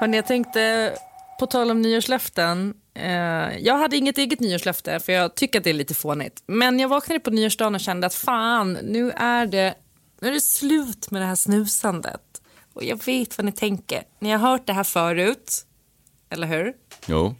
Hörrni, 0.00 0.16
jag 0.16 0.26
tänkte, 0.26 0.94
på 1.38 1.46
tal 1.46 1.70
om 1.70 1.82
nyårslöften. 1.82 2.74
Eh, 2.94 3.58
jag 3.58 3.78
hade 3.78 3.96
inget 3.96 4.18
eget 4.18 4.40
nyårslöfte, 4.40 5.00
för 5.00 5.12
jag 5.12 5.34
tycker 5.34 5.58
att 5.58 5.64
det 5.64 5.70
är 5.70 5.74
lite 5.74 5.94
fånigt. 5.94 6.42
Men 6.46 6.78
jag 6.78 6.88
vaknade 6.88 7.20
på 7.20 7.30
nyårsdagen 7.30 7.74
och 7.74 7.80
kände 7.80 8.06
att 8.06 8.14
fan, 8.14 8.72
nu 8.72 9.10
är 9.10 9.46
det 9.46 9.74
nu 10.20 10.28
är 10.28 10.32
det 10.32 10.40
slut 10.40 11.10
med 11.10 11.22
det 11.22 11.26
här 11.26 11.34
snusandet. 11.34 12.42
Och 12.72 12.84
jag 12.84 13.04
vet 13.04 13.38
vad 13.38 13.44
ni 13.44 13.52
tänker. 13.52 14.02
Ni 14.20 14.30
har 14.30 14.38
hört 14.38 14.66
det 14.66 14.72
här 14.72 14.84
förut, 14.84 15.66
eller 16.30 16.46
hur? 16.46 16.72
Jo. 17.06 17.34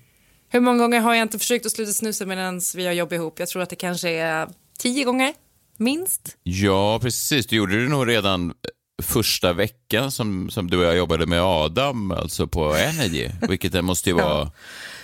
Hur 0.49 0.61
många 0.61 0.79
gånger 0.79 1.01
har 1.01 1.15
jag 1.15 1.23
inte 1.23 1.39
försökt 1.39 1.67
att 1.67 1.73
sluta 1.73 1.93
snusa 1.93 2.27
medan 2.27 2.61
vi 2.77 2.87
har 2.87 2.93
jobb 2.93 3.13
ihop? 3.13 3.39
Jag 3.39 3.49
tror 3.49 3.63
att 3.63 3.71
det 3.71 3.77
kanske 3.77 4.11
är 4.11 4.49
tio 4.79 5.05
gånger, 5.05 5.35
minst. 5.77 6.37
Ja, 6.43 6.99
precis. 7.03 7.47
Du 7.47 7.57
gjorde 7.57 7.83
det 7.83 7.89
nog 7.89 8.09
redan 8.09 8.55
första 9.03 9.53
veckan 9.53 10.11
som, 10.11 10.51
som 10.51 10.71
du 10.71 10.79
och 10.79 10.85
jag 10.85 10.97
jobbade 10.97 11.27
med 11.27 11.43
Adam, 11.43 12.11
alltså 12.11 12.47
på 12.47 12.75
Energy, 12.75 13.31
vilket 13.49 13.73
det 13.73 13.83
måste 13.83 14.11
ju 14.11 14.17
vara, 14.17 14.51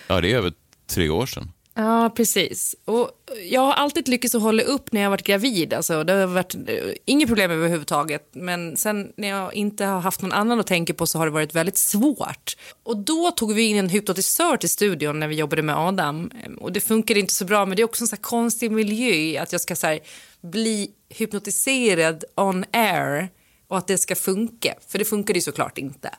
ja 0.06 0.20
det 0.20 0.32
är 0.32 0.36
över 0.36 0.52
tre 0.86 1.08
år 1.08 1.26
sedan. 1.26 1.50
Ja, 1.76 2.12
precis. 2.16 2.76
Och 2.84 3.10
jag 3.50 3.60
har 3.60 3.72
alltid 3.72 4.08
lyckats 4.08 4.34
att 4.34 4.42
hålla 4.42 4.62
upp 4.62 4.92
när 4.92 5.00
jag 5.00 5.10
varit 5.10 5.26
gravid. 5.26 5.74
Alltså, 5.74 6.04
det 6.04 6.12
har 6.12 6.26
varit 6.26 6.54
eh, 6.54 6.60
inget 7.04 7.28
problem 7.28 7.50
överhuvudtaget. 7.50 8.28
Men 8.32 8.76
sen 8.76 9.12
när 9.16 9.28
jag 9.28 9.54
inte 9.54 9.84
har 9.84 10.00
haft 10.00 10.22
någon 10.22 10.32
annan 10.32 10.60
att 10.60 10.66
tänka 10.66 10.94
på 10.94 11.06
så 11.06 11.18
har 11.18 11.26
det 11.26 11.32
varit 11.32 11.54
väldigt 11.54 11.76
svårt. 11.76 12.56
Och 12.82 12.96
då 12.96 13.30
tog 13.30 13.54
vi 13.54 13.62
in 13.62 13.76
en 13.76 13.88
hypnotisör 13.88 14.56
till 14.56 14.70
studion 14.70 15.20
när 15.20 15.28
vi 15.28 15.34
jobbade 15.34 15.62
med 15.62 15.76
Adam. 15.76 16.30
Och 16.58 16.72
det 16.72 16.80
funkade 16.80 17.20
inte 17.20 17.34
så 17.34 17.44
bra, 17.44 17.66
men 17.66 17.76
det 17.76 17.82
är 17.82 17.84
också 17.84 18.04
en 18.04 18.08
så 18.08 18.16
konstig 18.16 18.70
miljö 18.70 19.42
att 19.42 19.52
jag 19.52 19.60
ska 19.60 19.76
så 19.76 19.98
bli 20.40 20.90
hypnotiserad 21.08 22.24
on 22.36 22.64
air 22.72 23.28
och 23.68 23.78
att 23.78 23.86
det 23.86 23.98
ska 23.98 24.14
funka. 24.14 24.74
För 24.88 24.98
det 24.98 25.04
funkade 25.04 25.38
ju 25.38 25.42
såklart 25.42 25.78
inte. 25.78 26.10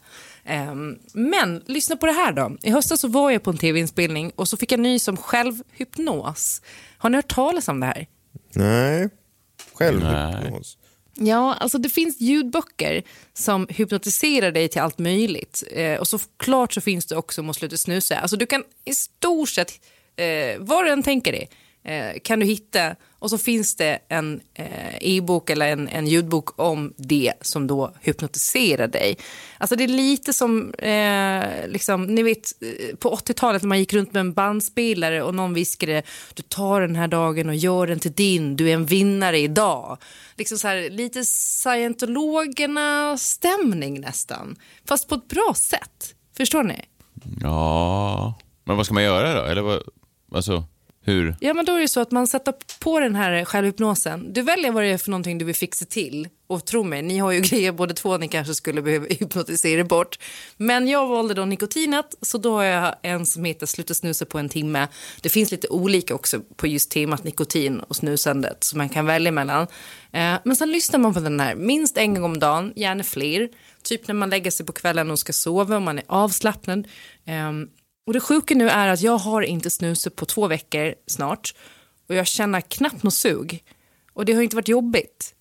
Um, 0.72 1.00
men 1.14 1.64
lyssna 1.66 1.96
på 1.96 2.06
det 2.06 2.12
här 2.12 2.34
då. 2.34 2.58
I 2.64 2.72
höstas 2.72 3.00
så 3.00 3.08
var 3.08 3.32
jag 3.32 3.44
på 3.44 3.50
en 3.50 3.58
tv-inspelning 3.58 4.32
och 4.36 4.48
så 4.48 4.58
fick 4.58 4.72
jag 4.72 4.80
nys 4.80 5.08
om 5.08 5.18
självhypnos. 5.18 6.62
Har 6.98 7.10
ni 7.10 7.16
hört 7.16 7.34
talas 7.34 7.68
om 7.68 7.80
det 7.80 7.86
här? 7.86 8.08
Nej, 8.54 9.10
självhypnos. 9.74 10.78
Ja, 11.18 11.54
alltså 11.54 11.78
det 11.78 11.90
finns 11.90 12.22
ljudböcker 12.22 13.04
som 13.34 13.68
hypnotiserar 13.70 14.52
dig 14.52 14.68
till 14.68 14.82
allt 14.82 15.00
möjligt. 15.00 15.64
Eh, 15.72 16.00
och 16.00 16.08
såklart 16.08 16.74
så 16.74 16.82
finns 16.82 17.06
det 17.06 17.16
också 17.16 17.42
om 17.42 17.50
att 17.50 17.56
sluta 17.56 17.78
snusa. 17.78 18.18
Alltså 18.18 18.38
du 18.38 18.46
kan 18.46 18.64
i 18.86 18.94
stort 18.94 19.50
sett, 19.50 19.72
eh, 20.16 20.60
vad 20.60 20.86
du 20.86 20.90
än 20.90 21.04
tänker 21.04 21.32
dig, 21.32 21.50
eh, 21.84 22.20
kan 22.24 22.40
du 22.40 22.46
hitta 22.46 22.96
och 23.26 23.30
så 23.30 23.38
finns 23.38 23.76
det 23.76 24.00
en 24.10 24.42
eh, 24.54 24.96
e-bok 25.02 25.50
eller 25.50 25.68
en, 25.68 25.88
en 25.88 26.08
ljudbok 26.08 26.60
om 26.60 26.94
det 26.98 27.34
som 27.42 27.68
då 27.68 27.94
hypnotiserar 28.02 28.88
dig. 28.88 29.18
Alltså 29.58 29.76
det 29.76 29.84
är 29.84 29.88
lite 29.88 30.34
som, 30.34 30.74
eh, 30.74 31.44
liksom, 31.68 32.06
ni 32.06 32.24
vet 32.24 32.52
eh, 32.62 32.96
på 32.96 33.16
80-talet 33.16 33.62
när 33.62 33.68
man 33.68 33.80
gick 33.80 33.94
runt 33.94 34.14
med 34.14 34.20
en 34.20 34.34
bandspelare 34.34 35.24
och 35.24 35.36
någon 35.36 35.54
viskade 35.54 36.04
du 36.34 36.44
tar 36.44 36.82
den 36.82 36.96
här 36.96 37.08
dagen 37.08 37.50
och 37.50 37.56
gör 37.56 37.88
den 37.88 38.00
till 38.00 38.14
din, 38.14 38.56
du 38.56 38.70
är 38.70 38.74
en 38.74 38.86
vinnare 38.86 39.40
idag. 39.40 39.98
Liksom 40.36 40.58
så 40.58 40.68
här, 40.68 40.90
lite 40.90 41.26
scientologerna-stämning 41.26 44.02
nästan, 44.02 44.56
fast 44.88 45.10
på 45.10 45.16
ett 45.16 45.28
bra 45.28 45.54
sätt. 45.56 46.16
Förstår 46.38 46.64
ni? 46.64 46.82
Ja, 47.42 48.34
men 48.64 48.78
vad 48.78 48.86
ska 48.86 48.94
man 48.94 49.04
göra 49.04 49.42
då? 49.42 49.42
Eller 49.42 49.62
vad, 49.62 49.84
alltså... 50.32 50.64
Hur? 51.08 51.36
Ja, 51.40 51.54
men 51.54 51.66
då 51.66 51.76
är 51.76 51.82
det 51.82 51.88
så 51.88 52.00
att 52.00 52.12
man 52.12 52.28
sätter 52.28 52.54
på 52.80 53.00
den 53.00 53.16
här 53.16 53.46
självhypnosen. 53.46 54.34
Du 54.34 54.42
väljer 54.42 54.72
vad 54.72 54.84
det 54.84 54.90
är 54.90 54.98
för 54.98 55.12
någonting 55.12 55.38
du 55.38 55.46
vill 55.46 55.56
fixa 55.56 55.86
till. 55.86 56.28
Och 56.48 56.66
tro 56.66 56.84
mig, 56.84 57.02
ni 57.02 57.18
har 57.18 57.32
ju 57.32 57.42
grejer 57.50 57.72
båda 57.72 57.94
två 57.94 58.18
ni 58.18 58.28
kanske 58.28 58.56
skulle 58.56 58.82
behöva 58.82 59.06
hypnotisera 59.10 59.84
bort. 59.84 60.20
Men 60.58 60.88
jag 60.88 61.08
valde 61.08 61.34
då 61.34 61.46
nikotinet, 61.46 62.06
så 62.22 62.38
då 62.38 62.54
har 62.54 62.64
jag 62.64 62.96
en 63.02 63.26
som 63.26 63.46
heter 63.46 63.66
Sluta 63.66 63.94
snusa 63.94 64.26
på 64.26 64.40
en 64.40 64.50
timme. 64.50 64.88
Det 65.22 65.30
finns 65.30 65.52
lite 65.52 65.68
olika 65.68 66.16
också 66.16 66.40
på 66.56 66.68
just 66.68 66.92
temat 66.92 67.24
nikotin 67.24 67.80
och 67.80 67.96
snusandet 67.96 68.64
som 68.64 68.78
man 68.78 68.90
kan 68.90 69.06
välja 69.06 69.32
mellan. 69.32 69.62
Eh, 70.12 70.36
men 70.44 70.56
sen 70.56 70.72
lyssnar 70.72 71.00
man 71.00 71.14
på 71.14 71.20
den 71.20 71.40
här 71.40 71.56
minst 71.56 71.98
en 71.98 72.14
gång 72.14 72.24
om 72.24 72.40
dagen, 72.40 72.74
gärna 72.76 73.04
fler. 73.04 73.50
Typ 73.84 74.08
när 74.08 74.16
man 74.16 74.30
lägger 74.30 74.52
sig 74.52 74.66
på 74.66 74.74
kvällen 74.74 75.12
och 75.12 75.20
ska 75.20 75.34
sova 75.34 75.76
och 75.76 75.82
man 75.82 75.98
är 75.98 76.06
avslappnad. 76.08 76.88
Ehm, 77.26 77.68
och 78.06 78.14
det 78.14 78.20
sjuka 78.20 78.56
nu 78.56 78.70
är 78.70 78.88
att 78.88 79.02
jag 79.02 79.18
har 79.18 79.42
inte 79.42 79.70
snusat 79.70 80.16
på 80.16 80.26
två 80.26 80.48
veckor 80.48 80.96
snart 81.08 81.56
och 82.10 82.16
jag 82.16 82.28
känner 82.28 82.62
knappt 82.62 83.04
något 83.04 83.14
sug. 83.14 83.64
Och 84.14 84.26
det 84.26 84.34
har 84.34 84.42
inte 84.42 84.56
varit 84.56 84.68
jobbigt. 84.68 85.36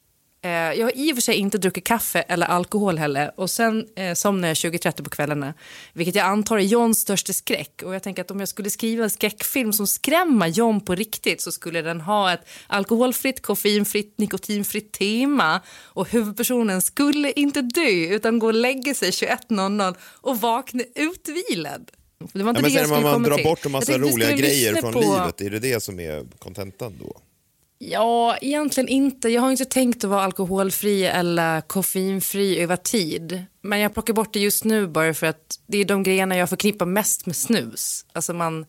Eh, 0.44 0.50
jag 0.50 0.86
har 0.86 0.96
i 0.96 1.12
och 1.12 1.16
för 1.16 1.22
sig 1.22 1.34
inte 1.36 1.58
druckit 1.58 1.84
kaffe 1.84 2.20
eller 2.20 2.46
alkohol 2.46 2.98
heller 2.98 3.40
och 3.40 3.50
sen 3.50 3.86
eh, 3.96 4.14
somnar 4.14 4.48
jag 4.48 4.54
20.30 4.54 5.02
på 5.02 5.10
kvällarna. 5.10 5.54
Vilket 5.92 6.14
jag 6.14 6.26
antar 6.26 6.56
är 6.56 6.62
Johns 6.62 7.00
största 7.00 7.32
skräck. 7.32 7.82
Och 7.84 7.94
jag 7.94 8.02
tänker 8.02 8.22
att 8.22 8.30
om 8.30 8.40
jag 8.40 8.48
skulle 8.48 8.70
skriva 8.70 9.04
en 9.04 9.10
skräckfilm 9.10 9.72
som 9.72 9.86
skrämmer 9.86 10.46
John 10.46 10.80
på 10.80 10.94
riktigt 10.94 11.40
så 11.40 11.52
skulle 11.52 11.82
den 11.82 12.00
ha 12.00 12.32
ett 12.32 12.48
alkoholfritt, 12.66 13.42
koffeinfritt, 13.42 14.18
nikotinfritt 14.18 14.92
tema. 14.92 15.60
Och 15.82 16.08
huvudpersonen 16.08 16.82
skulle 16.82 17.32
inte 17.32 17.62
dö 17.62 18.14
utan 18.14 18.38
gå 18.38 18.46
och 18.46 18.54
lägga 18.54 18.94
sig 18.94 19.10
21.00 19.10 19.94
och 20.20 20.40
vakna 20.40 20.82
utvilad. 20.94 21.90
Det 22.32 22.42
var 22.42 22.50
inte 22.50 22.58
ja, 22.58 22.62
men 22.62 22.62
det 22.62 22.68
jag 22.78 22.86
skulle 22.86 23.02
man 23.02 23.12
komma 23.12 23.28
drar 23.28 23.36
till. 23.36 23.44
bort 23.44 23.66
en 23.66 23.72
massa 23.72 23.98
roliga 23.98 24.32
grejer 24.32 24.74
från 24.74 24.92
på- 24.92 25.00
livet, 25.00 25.40
är 25.40 25.50
det 25.50 25.58
det 25.58 25.82
som 25.82 26.00
är 26.00 26.24
kontentan 26.38 26.94
då? 27.00 27.16
Ja, 27.78 28.36
egentligen 28.40 28.88
inte. 28.88 29.28
Jag 29.28 29.42
har 29.42 29.50
inte 29.50 29.64
tänkt 29.64 30.04
att 30.04 30.10
vara 30.10 30.22
alkoholfri 30.22 31.04
eller 31.04 31.60
koffeinfri 31.60 32.58
över 32.60 32.76
tid. 32.76 33.44
Men 33.62 33.78
jag 33.80 33.94
plockar 33.94 34.14
bort 34.14 34.32
det 34.32 34.40
just 34.40 34.64
nu 34.64 34.86
bara 34.86 35.14
för 35.14 35.26
att 35.26 35.60
det 35.66 35.78
är 35.78 35.84
de 35.84 36.02
grejerna 36.02 36.36
jag 36.36 36.48
förknippar 36.48 36.86
mest 36.86 37.26
med 37.26 37.36
snus. 37.36 38.06
Alltså 38.12 38.32
man 38.34 38.66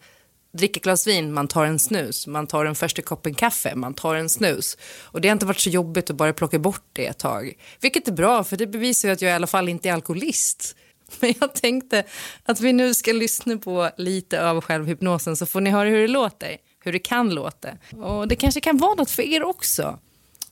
dricker 0.58 0.82
glas 0.82 1.08
vin, 1.08 1.34
man 1.34 1.48
tar 1.48 1.66
en 1.66 1.80
snus. 1.80 2.28
Man 2.28 2.48
tar 2.48 2.66
en 2.66 2.76
första 2.76 3.02
koppen 3.02 3.34
kaffe, 3.34 3.76
man 3.76 3.94
tar 3.94 4.16
en 4.16 4.30
snus. 4.30 4.78
Och 5.02 5.22
det 5.22 5.28
har 5.28 5.34
inte 5.34 5.46
varit 5.46 5.60
så 5.60 5.70
jobbigt 5.70 6.10
att 6.10 6.16
bara 6.16 6.34
plocka 6.34 6.60
bort 6.60 6.84
det 6.94 7.06
ett 7.06 7.20
tag. 7.20 7.54
Vilket 7.82 8.08
är 8.08 8.12
bra, 8.12 8.44
för 8.44 8.58
det 8.58 8.68
bevisar 8.68 9.10
ju 9.10 9.14
att 9.14 9.22
jag 9.22 9.32
i 9.32 9.34
alla 9.34 9.48
fall 9.48 9.70
inte 9.70 9.90
är 9.90 9.94
alkoholist. 9.94 10.76
Men 11.20 11.34
jag 11.40 11.54
tänkte 11.54 12.04
att 12.44 12.62
vi 12.62 12.74
nu 12.74 12.94
ska 12.94 13.12
lyssna 13.12 13.58
på 13.58 13.90
lite 13.98 14.50
av 14.50 14.62
självhypnosen 14.62 15.36
så 15.36 15.46
får 15.46 15.62
ni 15.62 15.70
höra 15.70 15.90
hur 15.90 16.02
det 16.02 16.08
låter, 16.08 16.58
hur 16.84 16.92
det 16.92 17.00
kan 17.00 17.30
låta. 17.30 17.70
Och 18.02 18.28
det 18.28 18.36
kanske 18.36 18.62
kan 18.62 18.78
vara 18.78 18.96
något 18.96 19.12
för 19.12 19.24
er 19.24 19.44
också. 19.44 20.00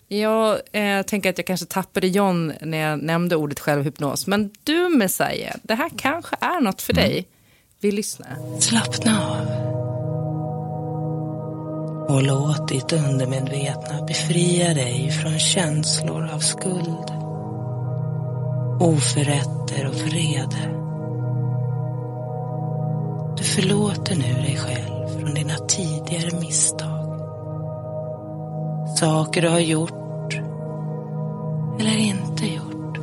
Jag 0.07 0.59
eh, 0.71 1.01
tänker 1.01 1.29
att 1.29 1.37
jag 1.37 1.47
kanske 1.47 1.65
tappade 1.65 2.07
John 2.07 2.53
när 2.61 2.77
jag 2.77 3.03
nämnde 3.03 3.35
ordet 3.35 3.59
självhypnos. 3.59 4.27
Men 4.27 4.51
du 4.63 4.89
Messiah, 4.89 5.55
det 5.63 5.75
här 5.75 5.89
kanske 5.97 6.35
är 6.39 6.61
något 6.61 6.81
för 6.81 6.93
dig. 6.93 7.27
Vi 7.79 7.91
lyssnar. 7.91 8.59
Slappna 8.59 9.21
av. 9.21 9.73
Och 12.09 12.23
låt 12.23 12.67
ditt 12.67 12.93
undermedvetna 12.93 14.05
befria 14.07 14.73
dig 14.73 15.11
från 15.11 15.39
känslor 15.39 16.29
av 16.33 16.39
skuld, 16.39 17.22
oförrätter 18.83 19.87
och 19.87 19.95
vrede. 19.95 20.69
Du 23.37 23.43
förlåter 23.43 24.15
nu 24.15 24.33
dig 24.33 24.57
själv 24.57 25.19
från 25.19 25.33
dina 25.33 25.53
tidigare 25.53 26.39
misstag. 26.39 27.19
Saker 28.97 29.41
du 29.41 29.49
har 29.49 29.59
gjort 29.59 30.33
eller 31.79 31.97
inte 31.97 32.45
gjort. 32.45 32.97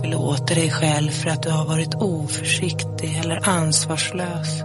Förlåter 0.00 0.54
dig 0.54 0.70
själv 0.70 1.10
för 1.10 1.30
att 1.30 1.42
du 1.42 1.50
har 1.50 1.64
varit 1.64 1.94
oförsiktig 1.94 3.18
eller 3.18 3.48
ansvarslös. 3.48 4.62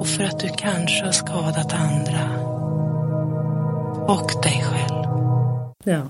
Och 0.00 0.06
för 0.06 0.24
att 0.24 0.40
du 0.40 0.48
kanske 0.48 1.04
har 1.04 1.12
skadat 1.12 1.72
andra. 1.72 2.40
Och 4.06 4.42
dig 4.42 4.64
själv. 4.64 5.04
Ja. 5.84 6.02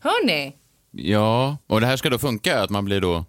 Hörni, 0.00 0.56
Ja, 0.90 1.56
och 1.66 1.80
det 1.80 1.86
här 1.86 1.96
ska 1.96 2.10
då 2.10 2.18
funka, 2.18 2.60
att 2.60 2.70
man 2.70 2.84
blir 2.84 3.00
då... 3.00 3.24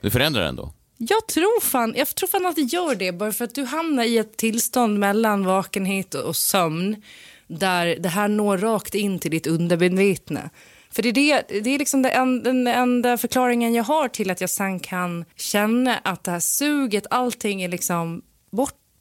Det 0.00 0.10
förändrar 0.10 0.42
ändå? 0.42 0.72
jag 1.08 1.26
tror, 1.26 1.60
fan, 1.60 1.94
jag 1.96 2.14
tror 2.14 2.28
fan 2.28 2.46
att 2.46 2.56
det 2.56 2.62
gör 2.62 2.94
det. 2.94 3.12
Bara 3.12 3.32
för 3.32 3.44
att 3.44 3.54
du 3.54 3.64
hamnar 3.64 4.04
i 4.04 4.18
ett 4.18 4.36
tillstånd 4.36 4.98
mellan 4.98 5.44
vakenhet 5.44 6.14
och 6.14 6.36
sömn. 6.36 7.02
Där 7.46 7.96
det 8.00 8.08
här 8.08 8.28
når 8.28 8.58
rakt 8.58 8.94
in 8.94 9.18
till 9.18 9.30
ditt 9.30 9.46
undermedvetna. 9.46 10.50
För 10.90 11.02
det 11.02 11.08
är, 11.08 11.12
det, 11.48 11.60
det 11.60 11.70
är 11.70 11.78
liksom 11.78 12.02
det 12.02 12.10
en, 12.10 12.42
den 12.42 12.66
enda 12.66 13.18
förklaringen 13.18 13.74
jag 13.74 13.84
har 13.84 14.08
till 14.08 14.30
att 14.30 14.40
jag 14.40 14.50
sen 14.50 14.80
kan 14.80 15.24
känna 15.36 15.98
att 15.98 16.24
det 16.24 16.30
här 16.30 16.40
suget, 16.40 17.06
allting 17.10 17.62
är 17.62 17.68
liksom 17.68 18.22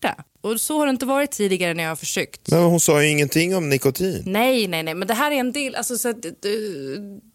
borta. 0.01 0.23
Och 0.41 0.61
så 0.61 0.79
har 0.79 0.85
det 0.85 0.89
inte 0.89 1.05
varit 1.05 1.31
tidigare 1.31 1.73
när 1.73 1.83
jag 1.83 1.91
har 1.91 1.95
försökt. 1.95 2.51
Men 2.51 2.63
hon 2.63 2.79
sa 2.79 3.03
ju 3.03 3.09
ingenting 3.09 3.55
om 3.55 3.69
nikotin. 3.69 4.23
Nej, 4.25 4.67
nej, 4.67 4.83
nej, 4.83 4.93
men 4.93 5.07
det 5.07 5.13
här 5.13 5.31
är 5.31 5.35
en 5.35 5.51
del, 5.51 5.75
alltså 5.75 5.97
så 5.97 6.09
att 6.09 6.21
det, 6.21 6.31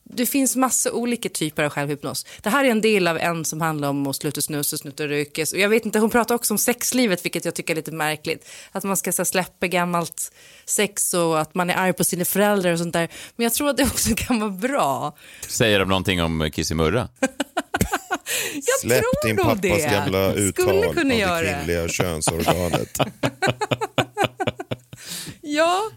det 0.05 0.27
finns 0.27 0.57
massa 0.57 0.93
olika 0.93 1.29
typer 1.29 1.63
av 1.63 1.71
självhypnos. 1.71 2.27
Det 2.43 2.51
här 2.51 2.65
är 2.65 2.69
en 2.69 2.81
del 2.81 3.09
av 3.09 3.19
en 3.19 3.45
som 3.45 3.61
handlar 3.61 3.89
om 3.89 4.07
att 4.07 4.17
sluta 4.17 4.41
snusa, 4.41 4.77
sluta 4.77 5.09
röka. 5.09 5.43
Och 5.43 5.59
jag 5.59 5.69
vet 5.69 5.87
inte, 5.87 5.99
hon 5.99 6.11
pratar 6.11 6.35
också 6.35 6.55
om 6.55 6.59
sexlivet, 6.59 7.25
vilket 7.25 7.45
jag 7.45 7.55
tycker 7.55 7.75
är 7.75 7.77
lite 7.77 7.93
märkligt. 7.93 8.49
Att 8.73 8.85
man 8.85 8.97
ska 8.97 9.13
så 9.13 9.23
här, 9.23 9.25
släppa 9.25 9.67
gammalt 9.67 10.33
sex 10.65 11.15
och 11.15 11.41
att 11.41 11.55
man 11.55 11.71
är 11.71 11.75
arg 11.75 11.93
på 11.93 12.05
sina 12.05 12.25
föräldrar 12.25 12.73
och 12.73 12.79
sånt 12.79 12.93
där. 12.93 13.09
Men 13.37 13.45
jag 13.45 13.53
tror 13.53 13.71
att 13.71 13.77
det 13.77 13.85
också 13.85 14.15
kan 14.17 14.41
vara 14.41 14.51
bra. 14.51 15.17
Säger 15.49 15.79
de 15.79 15.89
någonting 15.89 16.23
om 16.23 16.51
Kissimurra? 16.55 17.09
Jag 18.67 18.81
Släpp 18.81 19.01
tror 19.03 19.27
din 19.29 19.37
pappas 19.37 19.61
det. 19.63 19.79
gamla 19.91 20.31
Skulle 20.33 20.49
uttal 20.49 20.95
kunna 20.95 21.15
av 21.15 21.21
göra. 21.21 21.41
det 21.41 21.55
kvinnliga 21.55 21.89
könsorganet. 21.89 22.99
Ja, 25.41 25.91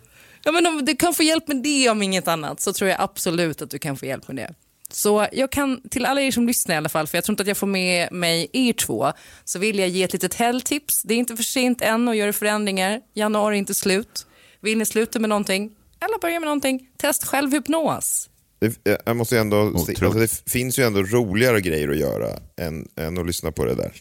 Ja, 0.44 0.52
men 0.52 0.68
om 0.68 0.86
du 0.86 0.96
kan 0.96 1.14
få 1.14 1.24
hjälp 1.24 1.48
med 1.48 1.58
det 1.64 1.90
om 1.90 2.02
inget 2.02 2.28
annat 2.28 2.60
så 2.62 2.74
tror 2.74 2.90
jag 2.90 3.02
absolut 3.02 3.62
att 3.62 3.70
du 3.70 3.80
kan 3.80 3.98
få 3.98 4.06
hjälp 4.06 4.28
med 4.28 4.36
det. 4.38 4.54
Så 4.92 5.28
jag 5.32 5.52
kan, 5.52 5.82
till 5.90 6.06
alla 6.06 6.22
er 6.22 6.32
som 6.32 6.48
lyssnar 6.48 6.76
i 6.76 6.78
alla 6.78 6.90
fall, 6.90 7.08
för 7.08 7.18
jag 7.18 7.24
tror 7.26 7.34
inte 7.34 7.42
att 7.44 7.48
jag 7.48 7.58
får 7.58 7.68
med 7.68 8.12
mig 8.12 8.50
er 8.54 8.74
två, 8.74 9.12
så 9.44 9.60
vill 9.60 9.80
jag 9.80 9.90
ge 9.90 10.04
ett 10.04 10.14
litet 10.14 10.34
helgtips. 10.34 11.02
Det 11.04 11.14
är 11.14 11.18
inte 11.18 11.36
för 11.36 11.44
sent 11.44 11.82
än 11.82 12.08
att 12.08 12.16
göra 12.18 12.34
förändringar. 12.34 13.00
Januari 13.14 13.56
är 13.56 13.60
inte 13.60 13.74
slut. 13.74 14.26
Vill 14.62 14.78
ni 14.78 14.86
sluta 14.86 15.20
med 15.20 15.30
någonting, 15.30 15.72
eller 16.02 16.20
börja 16.20 16.40
med 16.40 16.48
någonting, 16.48 16.88
test 16.98 17.24
självhypnos. 17.24 18.30
Det, 18.60 19.02
jag 19.06 19.18
måste 19.18 19.40
ändå 19.40 19.80
se, 19.80 20.06
alltså 20.06 20.20
det 20.20 20.52
finns 20.52 20.80
ju 20.80 20.84
ändå 20.84 21.04
roligare 21.04 21.62
grejer 21.62 21.90
att 21.90 21.98
göra 21.98 22.40
än, 22.62 22.88
än 22.96 23.18
att 23.18 23.26
lyssna 23.26 23.52
på 23.52 23.66
det 23.66 23.76
där. 23.76 23.92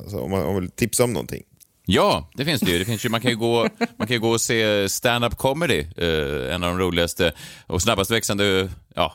Alltså 0.00 0.20
om 0.20 0.30
man, 0.30 0.42
om 0.42 0.52
man 0.52 0.62
vill 0.62 0.70
tipsa 0.70 1.04
om 1.04 1.12
någonting. 1.12 1.42
Ja, 1.86 2.30
det 2.34 2.44
finns 2.44 2.60
det 2.60 2.70
ju. 2.70 2.78
Det 2.78 2.84
finns 2.84 3.04
ju 3.04 3.08
man, 3.08 3.20
kan 3.20 3.30
ju 3.30 3.36
gå, 3.36 3.68
man 3.96 4.08
kan 4.08 4.20
gå 4.20 4.30
och 4.30 4.40
se 4.40 4.88
stand-up 4.88 5.36
comedy, 5.36 5.86
eh, 5.96 6.54
en 6.54 6.62
av 6.62 6.70
de 6.70 6.78
roligaste 6.78 7.32
och 7.66 7.82
snabbast 7.82 8.10
växande 8.10 8.70
ja, 8.94 9.14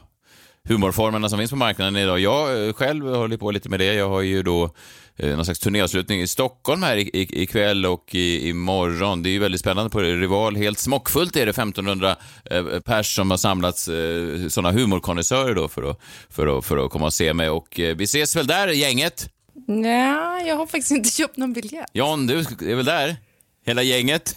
humorformerna 0.64 1.30
som 1.30 1.40
finns 1.40 1.52
på 1.52 1.58
marknaden 1.58 1.96
idag. 1.96 2.20
Jag 2.20 2.68
eh, 2.68 2.74
själv 2.74 3.16
håller 3.16 3.38
på 3.38 3.52
lite 3.52 3.70
med 3.70 3.80
det. 3.80 3.94
Jag 3.94 4.10
har 4.10 4.22
ju 4.22 4.44
då 4.44 4.70
eh, 5.18 5.36
någon 5.36 5.46
slags 5.46 5.60
turnéavslutning 5.60 6.22
i 6.22 6.28
Stockholm 6.28 6.84
här 6.84 7.16
ikväll 7.16 7.86
och 7.86 8.16
i, 8.16 8.50
imorgon. 8.50 9.24
Det 9.24 9.30
är 9.30 9.32
ju 9.32 9.40
väldigt 9.40 9.62
spännande 9.62 9.90
på 9.90 10.00
Rival. 10.00 10.56
Helt 10.56 10.80
smockfullt 10.80 11.36
är 11.36 11.46
det 11.46 11.50
1500 11.50 12.16
eh, 12.52 12.80
pers 12.80 13.16
som 13.16 13.32
har 13.32 13.38
samlats, 13.38 13.88
eh, 13.88 14.48
sådana 14.48 14.72
humorkonnässörer 14.72 15.56
då 15.56 15.68
för 15.68 15.92
att, 15.92 16.00
för, 16.30 16.58
att, 16.58 16.66
för 16.66 16.86
att 16.86 16.92
komma 16.92 17.06
och 17.06 17.14
se 17.14 17.34
mig. 17.34 17.50
Och 17.50 17.80
eh, 17.80 17.96
vi 17.96 18.04
ses 18.04 18.36
väl 18.36 18.48
där, 18.48 18.68
gänget? 18.68 19.30
Nej, 19.68 20.48
jag 20.48 20.56
har 20.56 20.66
faktiskt 20.66 20.92
inte 20.92 21.10
köpt 21.10 21.38
någon 21.38 21.54
biljett. 21.54 21.90
John, 21.94 22.28
du 22.28 22.40
är 22.40 22.76
väl 22.76 22.86
där? 22.86 23.16
Hela 23.66 23.84
gänget? 23.84 24.36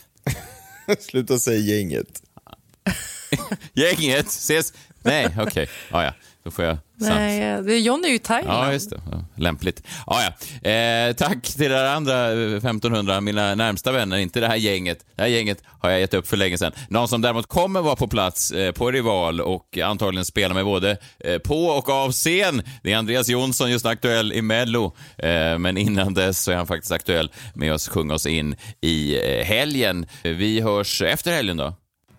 Sluta 1.00 1.38
säga 1.38 1.76
gänget. 1.76 2.22
gänget, 3.72 4.26
ses... 4.26 4.72
Nej, 5.02 5.26
okej. 5.26 5.42
Okay. 5.46 5.66
Ah, 5.90 6.04
ja. 6.04 6.12
Då 6.44 6.50
får 6.50 6.64
jag 6.64 6.78
Nej, 7.00 7.62
det, 7.62 7.78
John 7.78 8.04
är 8.04 8.08
ju 8.08 8.14
i 8.14 8.18
Thailand. 8.18 8.68
Ja, 8.68 8.72
just 8.72 8.90
det. 8.90 9.00
Ja, 9.10 9.24
lämpligt. 9.36 9.82
Ah, 10.06 10.20
ja. 10.22 10.70
Eh, 10.70 11.12
tack 11.12 11.42
till 11.42 11.72
er 11.72 11.84
andra 11.84 12.32
1500, 12.32 13.14
eh, 13.14 13.20
mina 13.20 13.54
närmsta 13.54 13.92
vänner, 13.92 14.16
inte 14.16 14.40
det 14.40 14.46
här 14.46 14.56
gänget. 14.56 15.04
Det 15.16 15.22
här 15.22 15.28
gänget 15.28 15.62
har 15.78 15.90
jag 15.90 16.00
gett 16.00 16.14
upp 16.14 16.26
för 16.26 16.36
länge 16.36 16.58
sedan. 16.58 16.72
Någon 16.88 17.08
som 17.08 17.20
däremot 17.20 17.46
kommer 17.46 17.82
vara 17.82 17.96
på 17.96 18.08
plats 18.08 18.50
eh, 18.50 18.72
på 18.72 18.90
Rival 18.90 19.40
och 19.40 19.78
antagligen 19.78 20.24
spela 20.24 20.54
med 20.54 20.64
både 20.64 20.96
eh, 21.18 21.38
på 21.38 21.66
och 21.66 21.88
av 21.88 22.12
scen, 22.12 22.62
det 22.82 22.92
är 22.92 22.96
Andreas 22.96 23.28
Jonsson, 23.28 23.70
just 23.70 23.86
aktuell 23.86 24.32
i 24.32 24.42
Mello. 24.42 24.96
Eh, 25.18 25.58
men 25.58 25.76
innan 25.76 26.14
dess 26.14 26.42
så 26.42 26.52
är 26.52 26.56
han 26.56 26.66
faktiskt 26.66 26.92
aktuell 26.92 27.32
med 27.54 27.74
oss 27.74 27.88
sjunga 27.88 28.14
oss 28.14 28.26
in 28.26 28.56
i 28.80 29.18
helgen. 29.42 30.06
Vi 30.22 30.60
hörs 30.60 31.02
efter 31.02 31.32
helgen 31.32 31.56
då. 31.56 31.74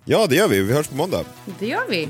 Ja, 0.06 0.26
det 0.30 0.36
gör 0.36 0.48
vi. 0.48 0.62
Vi 0.62 0.74
hörs 0.74 0.88
på 0.88 0.96
måndag. 0.96 1.24
Det 1.60 1.68
gör 1.68 1.90
vi. 1.90 2.08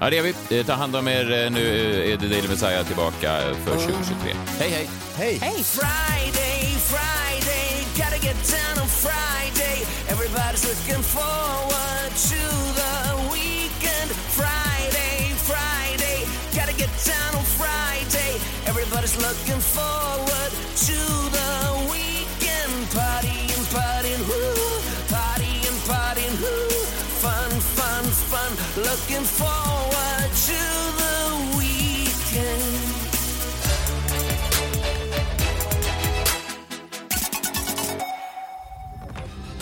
Ja, 0.00 0.10
det 0.10 0.16
gör 0.16 0.22
vi. 0.22 0.64
Ta 0.64 0.72
hand 0.72 0.96
om 0.96 1.08
er. 1.08 1.50
Nu 1.50 1.66
är 2.12 2.16
The 2.16 2.26
Daily 2.26 2.48
Messiah 2.48 2.86
tillbaka 2.86 3.38
för 3.64 3.76
2023. 3.76 4.32
Hej, 4.58 4.70
hej! 4.70 4.88
Hej! 5.16 5.38
Hej! 5.42 5.64
Friday, 5.64 6.62
Friday, 6.92 7.86
gotta 7.96 8.18
get 8.26 8.36
down 8.54 8.82
on 8.82 8.88
Friday. 8.88 9.78
Everybody's 10.08 10.64
looking 10.68 11.02
forward 11.02 12.10
to 12.30 12.42
the 12.80 12.94
weekend. 13.32 14.10
Friday, 14.40 15.16
Friday, 15.50 16.18
gotta 16.58 16.74
get 16.82 16.92
down 17.12 17.32
on 17.38 17.44
Friday. 17.60 18.32
Everybody's 18.70 19.16
looking 19.26 19.60
forward 19.76 20.50
to 20.86 20.96
the 21.35 21.35
Looking 29.16 29.28
forward 29.28 30.30
to 30.46 30.60
the 30.98 31.16
weekend. 31.58 32.86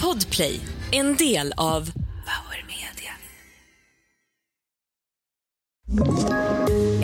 Podplay, 0.00 0.60
en 0.92 1.16
del 1.16 1.52
av 1.56 1.92
Power 2.24 2.64
Media. 2.66 3.12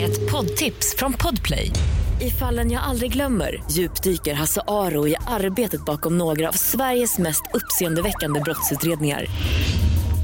Ett 0.01 0.31
poddtips 0.31 0.95
från 0.97 1.13
Podplay. 1.13 1.71
I 2.21 2.29
fallen 2.29 2.71
jag 2.71 2.83
aldrig 2.83 3.13
glömmer 3.13 3.63
djupdyker 3.71 4.33
Hasse 4.33 4.61
Aro 4.67 5.07
i 5.07 5.15
arbetet 5.27 5.85
bakom 5.85 6.17
några 6.17 6.49
av 6.49 6.53
Sveriges 6.53 7.17
mest 7.17 7.43
uppseendeväckande 7.53 8.39
brottsutredningar. 8.39 9.25